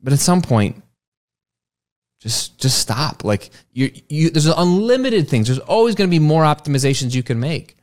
But 0.02 0.14
at 0.14 0.20
some 0.20 0.42
point, 0.42 0.84
just 2.20 2.60
just 2.60 2.78
stop. 2.80 3.24
Like 3.24 3.50
you, 3.74 3.92
you 4.08 4.30
there's 4.30 4.46
unlimited 4.46 5.28
things. 5.28 5.48
There's 5.48 5.60
always 5.60 5.96
going 5.96 6.10
to 6.10 6.12
be 6.14 6.20
more 6.20 6.44
optimizations 6.44 7.16
you 7.16 7.24
can 7.24 7.40
make. 7.40 7.78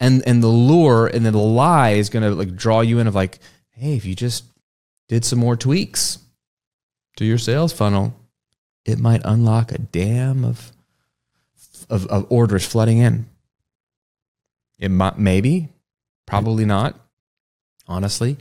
And 0.00 0.22
and 0.26 0.42
the 0.42 0.48
lure 0.48 1.06
and 1.06 1.24
then 1.24 1.32
the 1.32 1.38
lie 1.38 1.90
is 1.90 2.10
going 2.10 2.22
to 2.22 2.30
like 2.30 2.56
draw 2.56 2.80
you 2.80 2.98
in 2.98 3.06
of 3.06 3.14
like, 3.14 3.38
hey, 3.70 3.96
if 3.96 4.04
you 4.04 4.14
just 4.14 4.44
did 5.08 5.24
some 5.24 5.38
more 5.38 5.56
tweaks 5.56 6.18
to 7.16 7.24
your 7.24 7.38
sales 7.38 7.72
funnel, 7.72 8.14
it 8.84 8.98
might 8.98 9.22
unlock 9.24 9.72
a 9.72 9.78
dam 9.78 10.44
of 10.44 10.72
of, 11.90 12.06
of 12.06 12.26
orders 12.30 12.66
flooding 12.66 12.98
in. 12.98 13.26
It 14.78 14.90
might 14.90 15.18
maybe, 15.18 15.68
probably 16.26 16.64
not. 16.64 16.98
Honestly, 17.86 18.38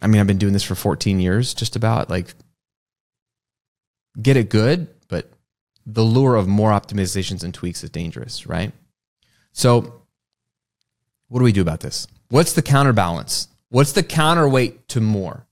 I 0.00 0.06
mean, 0.06 0.20
I've 0.20 0.26
been 0.26 0.38
doing 0.38 0.52
this 0.52 0.62
for 0.62 0.74
14 0.74 1.18
years, 1.18 1.54
just 1.54 1.76
about 1.76 2.08
like 2.08 2.34
get 4.20 4.36
it 4.36 4.48
good, 4.48 4.88
but 5.08 5.30
the 5.86 6.02
lure 6.02 6.36
of 6.36 6.46
more 6.46 6.70
optimizations 6.70 7.42
and 7.42 7.52
tweaks 7.52 7.82
is 7.82 7.90
dangerous, 7.90 8.46
right? 8.46 8.72
So, 9.52 10.02
what 11.28 11.40
do 11.40 11.44
we 11.44 11.52
do 11.52 11.62
about 11.62 11.80
this? 11.80 12.06
What's 12.28 12.52
the 12.52 12.62
counterbalance? 12.62 13.48
What's 13.70 13.92
the 13.92 14.02
counterweight 14.02 14.88
to 14.88 15.00
more? 15.00 15.46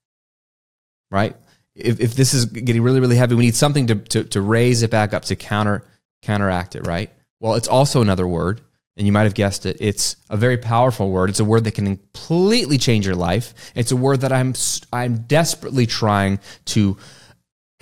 Right? 1.11 1.37
If, 1.75 2.01
if 2.01 2.15
this 2.15 2.35
is 2.35 2.47
getting 2.47 2.83
really, 2.83 3.01
really 3.01 3.17
heavy, 3.17 3.35
we 3.35 3.47
need 3.47 3.55
something 3.55 3.87
to, 3.87 3.95
to, 3.95 4.25
to 4.25 4.41
raise 4.41 4.83
it 4.83 4.91
back 4.91 5.15
up 5.15 5.25
to 5.27 5.37
counter 5.37 5.85
counteract 6.23 6.77
it, 6.77 6.87
right? 6.87 7.11
Well, 7.41 7.55
it's 7.55 7.67
also 7.67 8.01
another 8.01 8.29
word, 8.29 8.61
and 8.97 9.07
you 9.07 9.13
might 9.13 9.25
have 9.25 9.35
guessed 9.35 9.67
it. 9.67 9.77
It's 9.81 10.17
a 10.31 10.37
very 10.37 10.57
powerful 10.57 11.11
word. 11.11 11.31
It's 11.31 11.41
a 11.41 11.45
word 11.45 11.65
that 11.65 11.75
can 11.75 11.87
completely 11.87 12.79
change 12.79 13.05
your 13.05 13.17
life. 13.17 13.55
It's 13.75 13.91
a 13.91 13.97
word 13.97 14.21
that 14.21 14.33
I'm 14.33 14.55
I'm 14.93 15.23
desperately 15.23 15.87
trying 15.87 16.39
to 16.67 16.97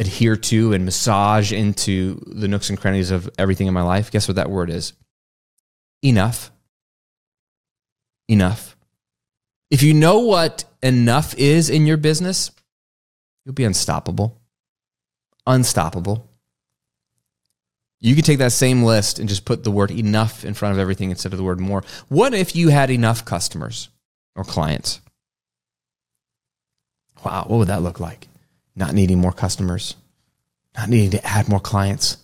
adhere 0.01 0.35
to 0.35 0.73
and 0.73 0.87
massage 0.87 1.53
into 1.53 2.15
the 2.27 2.49
nooks 2.49 2.71
and 2.71 2.81
crannies 2.81 3.11
of 3.11 3.29
everything 3.37 3.67
in 3.67 3.75
my 3.75 3.83
life, 3.83 4.11
guess 4.11 4.27
what 4.27 4.37
that 4.37 4.51
word 4.51 4.71
is? 4.71 4.95
Enough. 6.03 6.51
Enough. 8.27 8.77
If 9.71 9.83
you 9.83 9.93
know 9.93 10.21
what 10.21 10.65
enough 10.83 11.35
is 11.35 11.69
in 11.69 11.85
your 11.85 11.99
business, 11.99 12.51
you'll 13.45 13.55
be 13.55 13.65
unstoppable. 13.65 14.41
Unstoppable. 15.47 16.29
You 17.99 18.15
could 18.15 18.25
take 18.25 18.39
that 18.39 18.53
same 18.53 18.83
list 18.83 19.19
and 19.19 19.29
just 19.29 19.45
put 19.45 19.63
the 19.63 19.71
word 19.71 19.91
enough 19.91 20.45
in 20.45 20.55
front 20.55 20.73
of 20.73 20.79
everything 20.79 21.11
instead 21.11 21.33
of 21.33 21.39
the 21.39 21.45
word 21.45 21.61
more. 21.61 21.83
What 22.09 22.33
if 22.33 22.57
you 22.57 22.69
had 22.69 22.91
enough 22.91 23.25
customers 23.25 23.91
or 24.35 24.45
clients? 24.45 25.01
Wow, 27.25 27.45
what 27.47 27.59
would 27.59 27.69
that 27.69 27.83
look 27.83 28.01
like? 28.01 28.29
not 28.81 28.95
needing 28.95 29.19
more 29.19 29.33
customers, 29.33 29.95
not 30.77 30.89
needing 30.89 31.11
to 31.11 31.25
add 31.25 31.49
more 31.49 31.61
clients, 31.61 32.17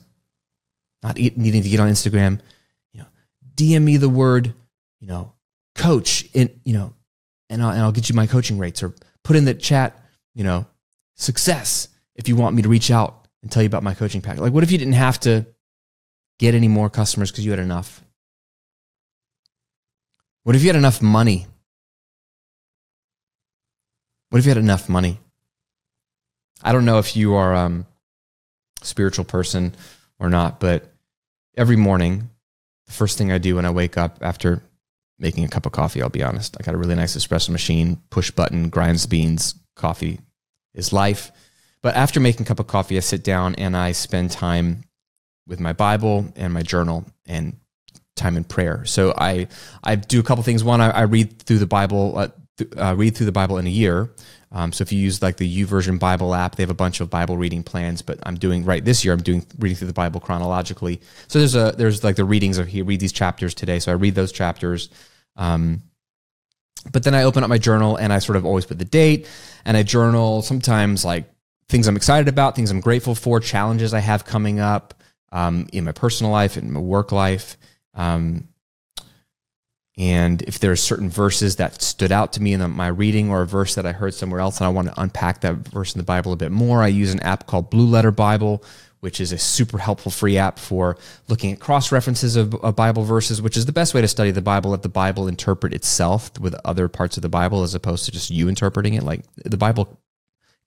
not 1.03 1.17
needing 1.17 1.63
to 1.63 1.69
get 1.69 1.81
on 1.81 1.91
Instagram, 1.91 2.41
you 2.93 3.01
know, 3.01 3.07
DM 3.55 3.83
me 3.83 3.97
the 3.97 4.09
word, 4.09 4.55
you 5.01 5.07
know, 5.07 5.33
coach 5.75 6.29
in, 6.33 6.61
you 6.65 6.75
know, 6.75 6.95
and 7.51 7.63
I'll, 7.63 7.71
and 7.71 7.81
I'll 7.81 7.93
get 7.93 8.09
you 8.09 8.15
my 8.15 8.27
coaching 8.27 8.59
rates 8.59 8.83
or 8.83 8.95
put 9.23 9.37
in 9.37 9.45
the 9.45 9.55
chat, 9.55 10.01
you 10.35 10.45
know, 10.45 10.67
success 11.17 11.89
if 12.15 12.29
you 12.29 12.37
want 12.37 12.55
me 12.55 12.63
to 12.63 12.69
reach 12.69 12.91
out 12.91 13.27
and 13.43 13.51
tell 13.51 13.63
you 13.63 13.67
about 13.67 13.83
my 13.83 13.95
coaching 13.95 14.21
pack. 14.21 14.39
Like, 14.39 14.53
what 14.53 14.63
if 14.63 14.71
you 14.71 14.79
didn't 14.79 14.95
have 14.95 15.19
to 15.21 15.47
get 16.39 16.55
any 16.55 16.69
more 16.69 16.89
customers 16.89 17.31
because 17.31 17.45
you 17.45 17.51
had 17.51 17.61
enough? 17.61 18.03
What 20.45 20.55
if 20.55 20.63
you 20.63 20.69
had 20.69 20.77
enough 20.77 21.03
money? 21.03 21.47
What 24.31 24.39
if 24.39 24.45
you 24.45 24.51
had 24.51 24.59
enough 24.59 24.89
money? 24.89 25.19
I 26.63 26.73
don't 26.73 26.85
know 26.85 26.99
if 26.99 27.17
you 27.17 27.35
are 27.35 27.55
um, 27.55 27.87
spiritual 28.83 29.25
person 29.25 29.75
or 30.19 30.29
not, 30.29 30.61
but 30.61 30.93
every 31.57 31.77
morning, 31.77 32.31
the 32.87 32.93
first 32.93 33.19
thing 33.19 33.33
I 33.33 33.39
do 33.39 33.57
when 33.57 33.67
I 33.67 33.71
wake 33.71 33.97
up 33.97 34.19
after 34.21 34.63
making 35.19 35.45
a 35.45 35.49
cup 35.49 35.67
of 35.67 35.73
coffee, 35.73 36.03
I'll 36.03 36.09
be 36.09 36.23
honest, 36.23 36.57
I 36.59 36.63
got 36.63 36.75
a 36.75 36.79
really 36.79 36.95
nice 36.95 37.17
espresso 37.17 37.51
machine, 37.51 38.01
push 38.11 38.31
button, 38.31 38.69
grinds 38.69 39.07
beans, 39.07 39.55
coffee 39.75 40.21
is 40.77 40.93
life. 40.93 41.33
But 41.83 41.97
after 41.97 42.21
making 42.21 42.43
a 42.43 42.47
cup 42.47 42.61
of 42.61 42.67
coffee, 42.67 42.97
I 42.97 43.01
sit 43.01 43.25
down 43.25 43.55
and 43.57 43.77
I 43.77 43.93
spend 43.93 44.31
time 44.31 44.85
with 45.47 45.61
my 45.61 45.73
Bible 45.73 46.33
and 46.37 46.53
my 46.53 46.63
journal 46.63 47.05
and 47.27 47.59
time 48.17 48.37
in 48.37 48.45
prayer. 48.45 48.85
So 48.85 49.15
I 49.17 49.49
I 49.83 49.97
do 49.97 50.21
a 50.21 50.23
couple 50.23 50.43
things. 50.43 50.65
One, 50.65 50.81
I, 50.81 50.91
I 50.91 51.03
read 51.03 51.43
through 51.43 51.59
the 51.59 51.67
Bible, 51.67 52.19
uh, 52.19 52.29
uh, 52.77 52.95
read 52.97 53.17
through 53.17 53.27
the 53.27 53.33
Bible 53.33 53.59
in 53.59 53.67
a 53.67 53.71
year. 53.71 54.11
Um, 54.53 54.73
so 54.73 54.83
if 54.83 54.93
you 54.93 54.99
use 54.99 55.21
like 55.23 55.37
the 55.37 55.65
YouVersion 55.65 55.99
Bible 55.99 56.35
app, 56.35 56.57
they 56.57 56.63
have 56.63 56.71
a 56.71 56.75
bunch 56.75 57.01
of 57.01 57.11
Bible 57.11 57.37
reading 57.37 57.63
plans. 57.63 58.01
But 58.01 58.19
I'm 58.23 58.37
doing 58.37 58.65
right 58.65 58.85
this 58.85 59.05
year. 59.05 59.13
I'm 59.13 59.23
doing 59.23 59.45
reading 59.59 59.77
through 59.77 59.89
the 59.89 59.93
Bible 59.93 60.21
chronologically. 60.21 61.01
So 61.29 61.39
there's 61.39 61.55
a 61.55 61.75
there's 61.77 62.03
like 62.03 62.17
the 62.17 62.25
readings 62.25 62.59
of 62.59 62.67
here. 62.67 62.85
Read 62.85 63.01
these 63.01 63.13
chapters 63.13 63.55
today. 63.55 63.79
So 63.79 63.93
I 63.93 63.97
read 63.97 64.15
those 64.15 64.33
chapters. 64.33 64.89
Um, 65.37 65.83
but 66.93 67.03
then 67.03 67.15
I 67.15 67.25
open 67.25 67.43
up 67.43 67.49
my 67.49 67.59
journal 67.59 67.97
and 67.97 68.13
I 68.13 68.19
sort 68.19 68.37
of 68.37 68.45
always 68.45 68.67
put 68.67 68.79
the 68.79 68.85
date 68.85 69.29
and 69.65 69.77
I 69.77 69.83
journal 69.83 70.43
sometimes 70.43 71.05
like 71.05 71.31
things 71.69 71.89
I'm 71.89 71.97
excited 71.97 72.29
about, 72.29 72.55
things 72.55 72.71
I'm 72.71 72.81
grateful 72.81 73.15
for, 73.15 73.41
challenges 73.41 73.93
I 73.93 74.01
have 74.01 74.25
coming 74.25 74.61
up 74.61 74.95
um, 75.33 75.67
in 75.73 75.85
my 75.85 75.93
personal 75.93 76.33
life, 76.33 76.57
in 76.57 76.73
my 76.73 76.81
work 76.81 77.13
life. 77.13 77.57
Um, 77.95 78.49
and 79.99 80.43
if 80.43 80.59
there 80.59 80.73
are 80.73 80.77
certain 80.77 81.09
verses 81.09 81.57
that 81.57 81.81
stood 81.81 82.13
out 82.13 82.35
to 82.35 82.43
me 82.43 82.53
in 82.53 82.71
my 82.71 82.89
reading 82.89 83.31
or 83.31 83.41
a 83.41 83.47
verse 83.47 83.77
that 83.77 83.87
I 83.87 83.93
heard 83.93 84.13
somewhere 84.13 84.41
else 84.41 84.59
and 84.59 84.67
I 84.67 84.71
want 84.71 84.89
to 84.89 85.01
unpack 85.01 85.41
that 85.41 85.55
verse 85.57 85.95
in 85.95 85.99
the 85.99 86.05
Bible 86.05 86.33
a 86.35 86.37
bit 86.37 86.53
more, 86.53 86.83
I 86.83 86.89
use 86.89 87.13
an 87.15 87.21
app 87.21 87.47
called 87.47 87.71
Blue 87.71 87.87
Letter 87.87 88.11
Bible, 88.11 88.63
which 89.01 89.21
is 89.21 89.33
a 89.33 89.39
super 89.39 89.79
helpful 89.79 90.11
free 90.11 90.39
app 90.39 90.59
for 90.59 90.97
looking 91.29 91.53
at 91.53 91.61
cross 91.61 91.93
references 91.93 92.37
of, 92.37 92.55
of, 92.57 92.75
Bible 92.77 93.05
verses, 93.05 93.41
which 93.41 93.57
is 93.57 93.67
the 93.67 93.73
best 93.73 93.95
way 93.95 94.01
to 94.01 94.09
study 94.09 94.31
the 94.31 94.43
Bible. 94.43 94.71
Let 94.71 94.83
the 94.83 94.89
Bible 94.89 95.29
interpret 95.29 95.75
itself 95.75 96.39
with 96.41 96.55
other 96.65 96.89
parts 96.89 97.17
of 97.17 97.23
the 97.23 97.29
Bible 97.29 97.63
as 97.63 97.75
opposed 97.75 98.05
to 98.07 98.11
just 98.11 98.31
you 98.31 98.49
interpreting 98.49 98.95
it. 98.95 99.03
Like 99.03 99.23
the 99.45 99.57
Bible 99.57 100.01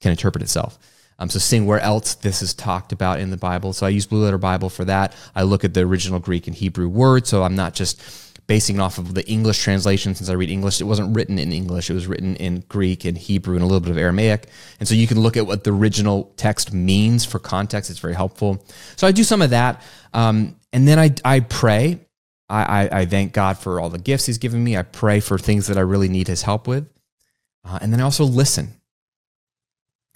can 0.02 0.12
interpret 0.12 0.42
itself. 0.42 0.78
Um, 1.20 1.30
so 1.30 1.38
seeing 1.38 1.66
where 1.66 1.82
else 1.82 2.16
this 2.16 2.42
is 2.42 2.54
talked 2.54 2.94
about 2.94 3.20
in 3.20 3.30
the 3.30 3.38
Bible. 3.38 3.74
So 3.74 3.86
I 3.86 3.90
use 3.90 4.06
Blue 4.06 4.24
Letter 4.24 4.38
Bible 4.38 4.70
for 4.70 4.86
that. 4.86 5.14
I 5.36 5.44
look 5.44 5.66
at 5.66 5.74
the 5.74 5.82
original 5.82 6.20
Greek 6.20 6.48
and 6.48 6.56
Hebrew 6.56 6.88
words. 6.88 7.30
So 7.30 7.44
I'm 7.44 7.56
not 7.56 7.74
just 7.74 8.02
basing 8.50 8.80
off 8.80 8.98
of 8.98 9.14
the 9.14 9.24
English 9.30 9.62
translation 9.62 10.16
since 10.16 10.28
I 10.28 10.34
read 10.34 10.50
English. 10.50 10.82
It 10.82 10.86
wasn't 10.86 11.16
written 11.16 11.38
in 11.38 11.54
English. 11.54 11.92
It 11.92 11.94
was 11.94 12.08
written 12.08 12.36
in 12.38 12.62
Greek 12.68 13.06
and 13.06 13.16
Hebrew 13.16 13.54
and 13.54 13.62
a 13.62 13.68
little 13.68 13.80
bit 13.80 13.92
of 13.92 13.98
Aramaic. 14.00 14.48
And 14.80 14.90
so 14.90 14.96
you 14.96 15.06
can 15.06 15.20
look 15.20 15.38
at 15.38 15.46
what 15.46 15.64
the 15.64 15.72
original 15.72 16.34
text 16.36 16.74
means 16.74 17.24
for 17.24 17.38
context. 17.38 17.92
It's 17.92 18.00
very 18.00 18.16
helpful. 18.16 18.66
So 18.96 19.06
I 19.06 19.12
do 19.12 19.24
some 19.24 19.44
of 19.44 19.52
that. 19.52 19.84
Um, 20.16 20.56
and 20.74 20.88
then 20.88 20.98
I, 20.98 21.14
I 21.24 21.42
pray. 21.42 22.00
I, 22.50 22.64
I, 22.64 23.00
I, 23.02 23.06
thank 23.06 23.34
God 23.34 23.60
for 23.60 23.80
all 23.80 23.92
the 23.92 24.00
gifts 24.00 24.26
he's 24.26 24.40
given 24.40 24.64
me. 24.64 24.76
I 24.76 24.82
pray 24.82 25.20
for 25.20 25.38
things 25.38 25.68
that 25.68 25.78
I 25.78 25.82
really 25.82 26.10
need 26.10 26.28
his 26.28 26.42
help 26.42 26.68
with. 26.68 26.90
Uh, 27.64 27.78
and 27.80 27.94
then 27.94 28.00
I 28.02 28.04
also 28.04 28.26
listen 28.26 28.80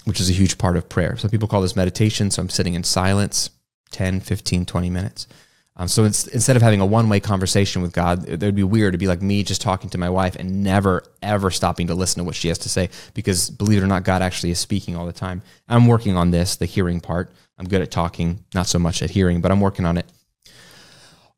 which 0.05 0.19
is 0.19 0.29
a 0.29 0.33
huge 0.33 0.57
part 0.57 0.75
of 0.75 0.89
prayer. 0.89 1.15
Some 1.17 1.29
people 1.29 1.47
call 1.47 1.61
this 1.61 1.75
meditation. 1.75 2.29
So 2.31 2.41
I'm 2.41 2.49
sitting 2.49 2.73
in 2.73 2.83
silence 2.83 3.49
10, 3.91 4.19
15, 4.19 4.65
20 4.65 4.89
minutes. 4.89 5.27
Um, 5.75 5.87
so 5.87 6.03
instead 6.03 6.55
of 6.55 6.61
having 6.61 6.81
a 6.81 6.85
one 6.85 7.09
way 7.09 7.19
conversation 7.19 7.81
with 7.81 7.93
God, 7.93 8.29
it 8.29 8.41
would 8.41 8.55
be 8.55 8.63
weird 8.63 8.93
to 8.93 8.99
be 8.99 9.07
like 9.07 9.23
me 9.23 9.43
just 9.43 9.61
talking 9.61 9.89
to 9.91 9.97
my 9.97 10.09
wife 10.09 10.35
and 10.35 10.63
never, 10.63 11.03
ever 11.21 11.49
stopping 11.49 11.87
to 11.87 11.95
listen 11.95 12.19
to 12.19 12.23
what 12.23 12.35
she 12.35 12.47
has 12.49 12.59
to 12.59 12.69
say. 12.69 12.89
Because 13.15 13.49
believe 13.49 13.79
it 13.79 13.83
or 13.83 13.87
not, 13.87 14.03
God 14.03 14.21
actually 14.21 14.51
is 14.51 14.59
speaking 14.59 14.95
all 14.95 15.07
the 15.07 15.13
time. 15.13 15.41
I'm 15.67 15.87
working 15.87 16.15
on 16.15 16.29
this, 16.29 16.57
the 16.57 16.67
hearing 16.67 16.99
part. 16.99 17.31
I'm 17.57 17.67
good 17.67 17.81
at 17.81 17.89
talking, 17.89 18.43
not 18.53 18.67
so 18.67 18.77
much 18.77 19.01
at 19.01 19.09
hearing, 19.09 19.41
but 19.41 19.51
I'm 19.51 19.61
working 19.61 19.85
on 19.85 19.97
it. 19.97 20.05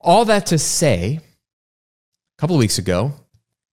All 0.02 0.26
that 0.26 0.48
to 0.48 0.58
say, 0.58 1.19
a 2.38 2.41
couple 2.41 2.58
of 2.58 2.60
weeks 2.60 2.78
ago, 2.78 3.13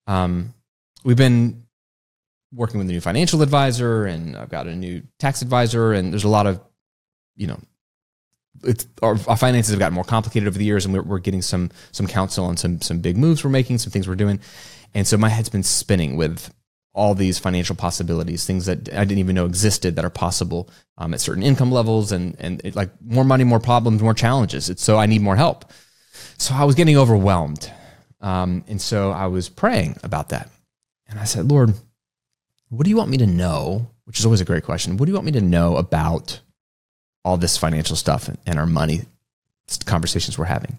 um, 0.07 0.55
we've 1.03 1.17
been 1.17 1.65
working 2.53 2.79
with 2.79 2.89
a 2.89 2.93
new 2.93 3.01
financial 3.01 3.43
advisor 3.43 4.05
and 4.07 4.37
I've 4.37 4.49
got 4.49 4.67
a 4.69 4.77
new 4.77 5.03
tax 5.19 5.43
advisor 5.43 5.93
and 5.93 6.13
there's 6.13 6.25
a 6.25 6.29
lot 6.29 6.47
of, 6.47 6.61
you 7.35 7.49
know, 7.49 7.61
it's 8.65 8.87
our, 9.03 9.17
our 9.29 9.37
finances 9.37 9.71
have 9.71 9.79
gotten 9.79 9.95
more 9.95 10.05
complicated 10.05 10.49
over 10.49 10.59
the 10.59 10.65
years 10.65 10.85
and 10.85 10.95
we're, 10.95 11.03
we're 11.03 11.19
getting 11.19 11.43
some, 11.43 11.71
some 11.91 12.07
counsel 12.07 12.45
on 12.45 12.57
some, 12.57 12.81
some 12.81 13.01
big 13.01 13.17
moves 13.17 13.43
we're 13.43 13.51
making, 13.51 13.79
some 13.79 13.91
things 13.91 14.09
we're 14.09 14.15
doing. 14.15 14.41
And 14.95 15.07
so 15.07 15.17
my 15.17 15.29
head's 15.29 15.49
been 15.49 15.63
spinning 15.63 16.17
with 16.17 16.53
all 16.95 17.15
these 17.15 17.39
financial 17.39 17.75
possibilities, 17.75 18.45
things 18.45 18.67
that 18.67 18.93
I 18.93 19.05
didn't 19.05 19.19
even 19.19 19.35
know 19.35 19.47
existed 19.47 19.97
that 19.97 20.05
are 20.05 20.11
possible 20.11 20.69
um, 20.99 21.15
at 21.15 21.21
certain 21.21 21.43
income 21.43 21.73
levels 21.73 22.13
and, 22.13 22.37
and 22.39 22.61
it, 22.65 22.77
like 22.77 22.91
more 23.03 23.25
money, 23.25 23.45
more 23.45 23.61
problems, 23.61 24.03
more 24.03 24.15
challenges. 24.15 24.69
It's, 24.69 24.83
so 24.83 24.99
I 24.99 25.07
need 25.07 25.23
more 25.23 25.37
help. 25.37 25.65
So 26.37 26.55
I 26.55 26.65
was 26.65 26.75
getting 26.75 26.99
overwhelmed. 26.99 27.71
Um, 28.21 28.65
and 28.69 28.81
so 28.81 29.11
I 29.11 29.27
was 29.27 29.49
praying 29.49 29.97
about 30.03 30.29
that. 30.29 30.51
And 31.09 31.19
I 31.19 31.25
said, 31.25 31.51
Lord, 31.51 31.75
what 32.69 32.85
do 32.85 32.91
you 32.91 32.97
want 32.97 33.11
me 33.11 33.19
to 33.19 33.27
know? 33.27 33.91
Which 34.05 34.19
is 34.19 34.25
always 34.25 34.41
a 34.41 34.45
great 34.45 34.65
question. 34.65 34.97
What 34.97 35.07
do 35.07 35.11
you 35.11 35.15
want 35.15 35.27
me 35.27 35.33
to 35.33 35.41
know 35.41 35.77
about 35.77 36.41
all 37.25 37.37
this 37.37 37.57
financial 37.57 37.97
stuff 37.97 38.29
and 38.47 38.59
our 38.59 38.67
money 38.67 39.03
conversations 39.87 40.39
we're 40.39 40.45
having? 40.47 40.79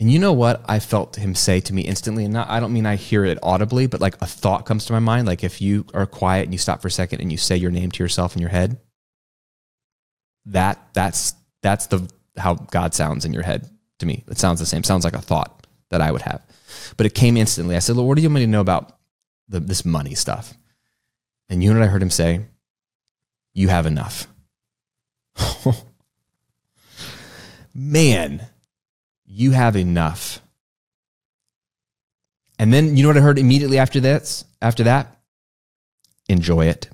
And 0.00 0.10
you 0.10 0.18
know 0.18 0.32
what 0.32 0.64
I 0.66 0.80
felt 0.80 1.16
him 1.16 1.34
say 1.34 1.60
to 1.60 1.72
me 1.72 1.82
instantly? 1.82 2.24
And 2.24 2.34
not, 2.34 2.48
I 2.48 2.58
don't 2.58 2.72
mean 2.72 2.86
I 2.86 2.96
hear 2.96 3.24
it 3.24 3.38
audibly, 3.42 3.86
but 3.86 4.00
like 4.00 4.20
a 4.20 4.26
thought 4.26 4.66
comes 4.66 4.86
to 4.86 4.92
my 4.92 4.98
mind. 4.98 5.26
Like 5.26 5.44
if 5.44 5.60
you 5.60 5.86
are 5.94 6.06
quiet 6.06 6.44
and 6.44 6.52
you 6.52 6.58
stop 6.58 6.82
for 6.82 6.88
a 6.88 6.90
second 6.90 7.20
and 7.20 7.30
you 7.30 7.38
say 7.38 7.56
your 7.56 7.70
name 7.70 7.90
to 7.92 8.02
yourself 8.02 8.34
in 8.34 8.40
your 8.40 8.50
head, 8.50 8.78
that 10.46 10.78
that's 10.92 11.34
that's 11.62 11.86
the 11.86 12.10
how 12.36 12.54
God 12.54 12.92
sounds 12.92 13.24
in 13.24 13.32
your 13.32 13.44
head 13.44 13.68
to 14.00 14.06
me. 14.06 14.24
It 14.28 14.38
sounds 14.38 14.60
the 14.60 14.66
same. 14.66 14.82
Sounds 14.82 15.04
like 15.04 15.14
a 15.14 15.20
thought 15.20 15.66
that 15.90 16.00
I 16.00 16.10
would 16.10 16.22
have. 16.22 16.42
But 16.96 17.06
it 17.06 17.14
came 17.14 17.36
instantly. 17.36 17.76
I 17.76 17.78
said, 17.78 17.96
Lord, 17.96 18.08
what 18.08 18.16
do 18.16 18.22
you 18.22 18.28
want 18.28 18.36
me 18.36 18.40
to 18.42 18.46
know 18.48 18.60
about 18.60 18.98
the, 19.48 19.60
this 19.60 19.84
money 19.84 20.14
stuff? 20.14 20.54
And 21.48 21.62
you 21.62 21.72
know 21.72 21.78
what 21.78 21.86
I 21.86 21.90
heard 21.90 22.02
him 22.02 22.10
say? 22.10 22.46
You 23.52 23.68
have 23.68 23.86
enough. 23.86 24.26
Man, 27.74 28.46
you 29.26 29.50
have 29.52 29.76
enough. 29.76 30.40
And 32.58 32.72
then 32.72 32.96
you 32.96 33.02
know 33.02 33.08
what 33.08 33.16
I 33.16 33.20
heard 33.20 33.38
immediately 33.38 33.78
after 33.78 34.00
this? 34.00 34.44
After 34.62 34.84
that? 34.84 35.18
Enjoy 36.28 36.66
it. 36.66 36.88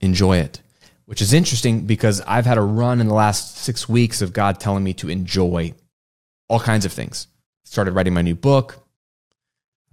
Enjoy 0.00 0.38
it. 0.38 0.60
Which 1.06 1.22
is 1.22 1.32
interesting 1.32 1.86
because 1.86 2.20
I've 2.22 2.46
had 2.46 2.58
a 2.58 2.62
run 2.62 3.00
in 3.00 3.06
the 3.06 3.14
last 3.14 3.58
six 3.58 3.88
weeks 3.88 4.20
of 4.20 4.32
God 4.32 4.58
telling 4.58 4.82
me 4.82 4.92
to 4.94 5.08
enjoy 5.08 5.72
all 6.48 6.58
kinds 6.58 6.84
of 6.84 6.92
things. 6.92 7.28
Started 7.64 7.92
writing 7.92 8.14
my 8.14 8.22
new 8.22 8.34
book, 8.34 8.84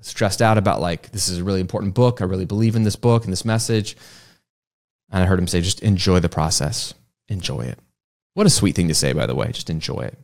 stressed 0.02 0.42
out 0.42 0.58
about 0.58 0.82
like 0.82 1.12
this 1.12 1.28
is 1.28 1.38
a 1.38 1.44
really 1.44 1.62
important 1.62 1.94
book. 1.94 2.22
I 2.22 2.26
really 2.26 2.46
believe 2.46 2.76
in 2.76 2.84
this 2.84 2.96
book 2.96 3.24
and 3.24 3.32
this 3.32 3.46
message. 3.46 3.96
And 5.14 5.24
I 5.24 5.28
heard 5.28 5.40
him 5.40 5.48
say, 5.48 5.62
just 5.62 5.82
enjoy 5.82 6.20
the 6.20 6.28
process. 6.28 6.96
Enjoy 7.30 7.62
it. 7.62 7.80
What 8.34 8.48
a 8.48 8.50
sweet 8.50 8.76
thing 8.76 8.88
to 8.88 8.96
say, 8.96 9.14
by 9.14 9.28
the 9.28 9.36
way. 9.36 9.52
Just 9.52 9.70
enjoy 9.70 10.02
it. 10.02 10.18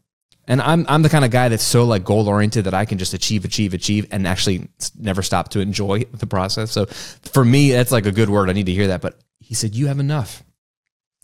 And 0.47 0.62
I'm 0.62 0.84
I'm 0.89 1.04
the 1.04 1.10
kind 1.10 1.23
of 1.23 1.30
guy 1.30 1.47
that's 1.47 1.63
so 1.63 1.86
like 1.86 2.04
goal 2.04 2.28
oriented 2.28 2.65
that 2.65 2.73
I 2.73 2.86
can 2.86 2.97
just 2.97 3.13
achieve, 3.13 3.45
achieve, 3.45 3.75
achieve, 3.75 4.08
and 4.10 4.28
actually 4.28 4.67
never 4.97 5.21
stop 5.21 5.49
to 5.49 5.60
enjoy 5.60 5.99
the 6.12 6.25
process. 6.25 6.71
So 6.71 6.88
for 6.88 7.45
me, 7.45 7.71
that's 7.71 7.91
like 7.91 8.08
a 8.08 8.12
good 8.12 8.32
word. 8.32 8.49
I 8.49 8.54
need 8.54 8.65
to 8.65 8.73
hear 8.73 8.88
that. 8.88 9.02
But 9.02 9.19
he 9.38 9.54
said, 9.54 9.75
"You 9.75 9.88
have 9.88 9.99
enough." 9.99 10.43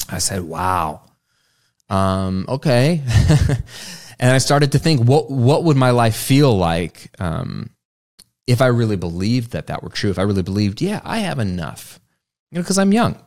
I 0.08 0.20
said, 0.20 0.44
"Wow, 0.44 1.02
um, 1.90 2.46
okay." 2.48 3.02
and 4.20 4.32
I 4.32 4.38
started 4.38 4.74
to 4.74 4.80
think, 4.80 5.02
what 5.02 5.32
what 5.32 5.64
would 5.64 5.76
my 5.76 5.90
life 5.90 6.16
feel 6.16 6.56
like 6.56 7.10
um, 7.20 7.72
if 8.46 8.62
I 8.62 8.68
really 8.68 8.96
believed 8.96 9.54
that 9.54 9.68
that 9.68 9.82
were 9.82 9.90
true, 9.90 10.12
if 10.12 10.20
I 10.20 10.24
really 10.24 10.44
believed, 10.44 10.82
yeah, 10.82 11.02
I 11.04 11.20
have 11.20 11.40
enough, 11.40 12.00
you 12.52 12.58
know, 12.58 12.62
because 12.62 12.78
I'm 12.78 12.94
young, 12.94 13.20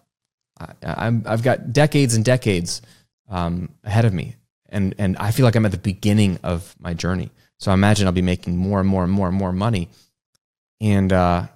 I, 0.60 1.06
am 1.06 1.22
I've 1.26 1.42
got 1.42 1.72
decades 1.72 2.14
and 2.14 2.24
decades 2.24 2.82
um, 3.28 3.70
ahead 3.84 4.04
of 4.04 4.12
me, 4.12 4.36
and 4.68 4.94
and 4.98 5.16
I 5.18 5.30
feel 5.30 5.44
like 5.44 5.56
I'm 5.56 5.66
at 5.66 5.72
the 5.72 5.78
beginning 5.78 6.38
of 6.42 6.74
my 6.78 6.94
journey. 6.94 7.30
So 7.58 7.70
I 7.70 7.74
imagine 7.74 8.06
I'll 8.06 8.12
be 8.12 8.22
making 8.22 8.56
more 8.56 8.80
and 8.80 8.88
more 8.88 9.02
and 9.02 9.12
more 9.12 9.28
and 9.28 9.36
more 9.36 9.52
money, 9.52 9.88
and 10.80 11.12
uh, 11.12 11.46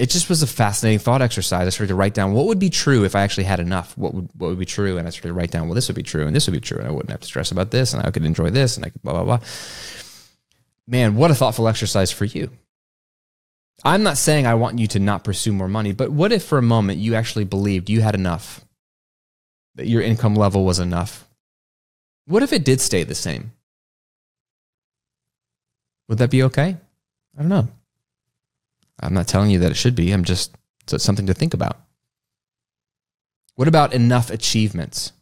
it 0.00 0.08
just 0.08 0.30
was 0.30 0.42
a 0.42 0.46
fascinating 0.46 0.98
thought 0.98 1.20
exercise. 1.20 1.66
I 1.66 1.70
started 1.70 1.88
to 1.88 1.94
write 1.94 2.14
down 2.14 2.32
what 2.32 2.46
would 2.46 2.58
be 2.58 2.70
true 2.70 3.04
if 3.04 3.14
I 3.14 3.20
actually 3.20 3.44
had 3.44 3.60
enough. 3.60 3.96
What 3.98 4.14
would 4.14 4.30
what 4.36 4.48
would 4.48 4.58
be 4.58 4.64
true, 4.64 4.96
and 4.96 5.06
I 5.06 5.10
started 5.10 5.28
to 5.28 5.34
write 5.34 5.50
down 5.50 5.68
well, 5.68 5.74
this 5.74 5.88
would 5.88 5.96
be 5.96 6.02
true, 6.02 6.26
and 6.26 6.34
this 6.34 6.46
would 6.46 6.54
be 6.54 6.60
true, 6.60 6.78
and 6.78 6.88
I 6.88 6.90
wouldn't 6.90 7.10
have 7.10 7.20
to 7.20 7.26
stress 7.26 7.50
about 7.50 7.70
this, 7.70 7.92
and 7.92 8.04
I 8.04 8.10
could 8.10 8.24
enjoy 8.24 8.50
this, 8.50 8.76
and 8.76 8.86
I 8.86 8.90
could 8.90 9.02
blah 9.02 9.12
blah 9.12 9.24
blah. 9.24 9.40
Man, 10.86 11.16
what 11.16 11.30
a 11.30 11.34
thoughtful 11.34 11.68
exercise 11.68 12.10
for 12.10 12.24
you. 12.24 12.50
I'm 13.84 14.02
not 14.02 14.18
saying 14.18 14.46
I 14.46 14.54
want 14.54 14.78
you 14.78 14.86
to 14.88 14.98
not 14.98 15.24
pursue 15.24 15.52
more 15.52 15.68
money, 15.68 15.92
but 15.92 16.10
what 16.10 16.32
if 16.32 16.44
for 16.44 16.58
a 16.58 16.62
moment 16.62 16.98
you 16.98 17.14
actually 17.14 17.44
believed 17.44 17.88
you 17.88 18.02
had 18.02 18.14
enough, 18.14 18.64
that 19.76 19.86
your 19.86 20.02
income 20.02 20.34
level 20.34 20.64
was 20.64 20.78
enough? 20.78 21.26
What 22.26 22.42
if 22.42 22.52
it 22.52 22.64
did 22.64 22.80
stay 22.80 23.04
the 23.04 23.14
same? 23.14 23.52
Would 26.08 26.18
that 26.18 26.30
be 26.30 26.42
okay? 26.42 26.76
I 27.36 27.40
don't 27.40 27.48
know. 27.48 27.68
I'm 28.98 29.14
not 29.14 29.28
telling 29.28 29.50
you 29.50 29.60
that 29.60 29.70
it 29.70 29.76
should 29.76 29.94
be. 29.94 30.12
I'm 30.12 30.24
just 30.24 30.54
it's 30.92 31.04
something 31.04 31.26
to 31.26 31.34
think 31.34 31.54
about. 31.54 31.78
What 33.54 33.68
about 33.68 33.94
enough 33.94 34.28
achievements? 34.30 35.12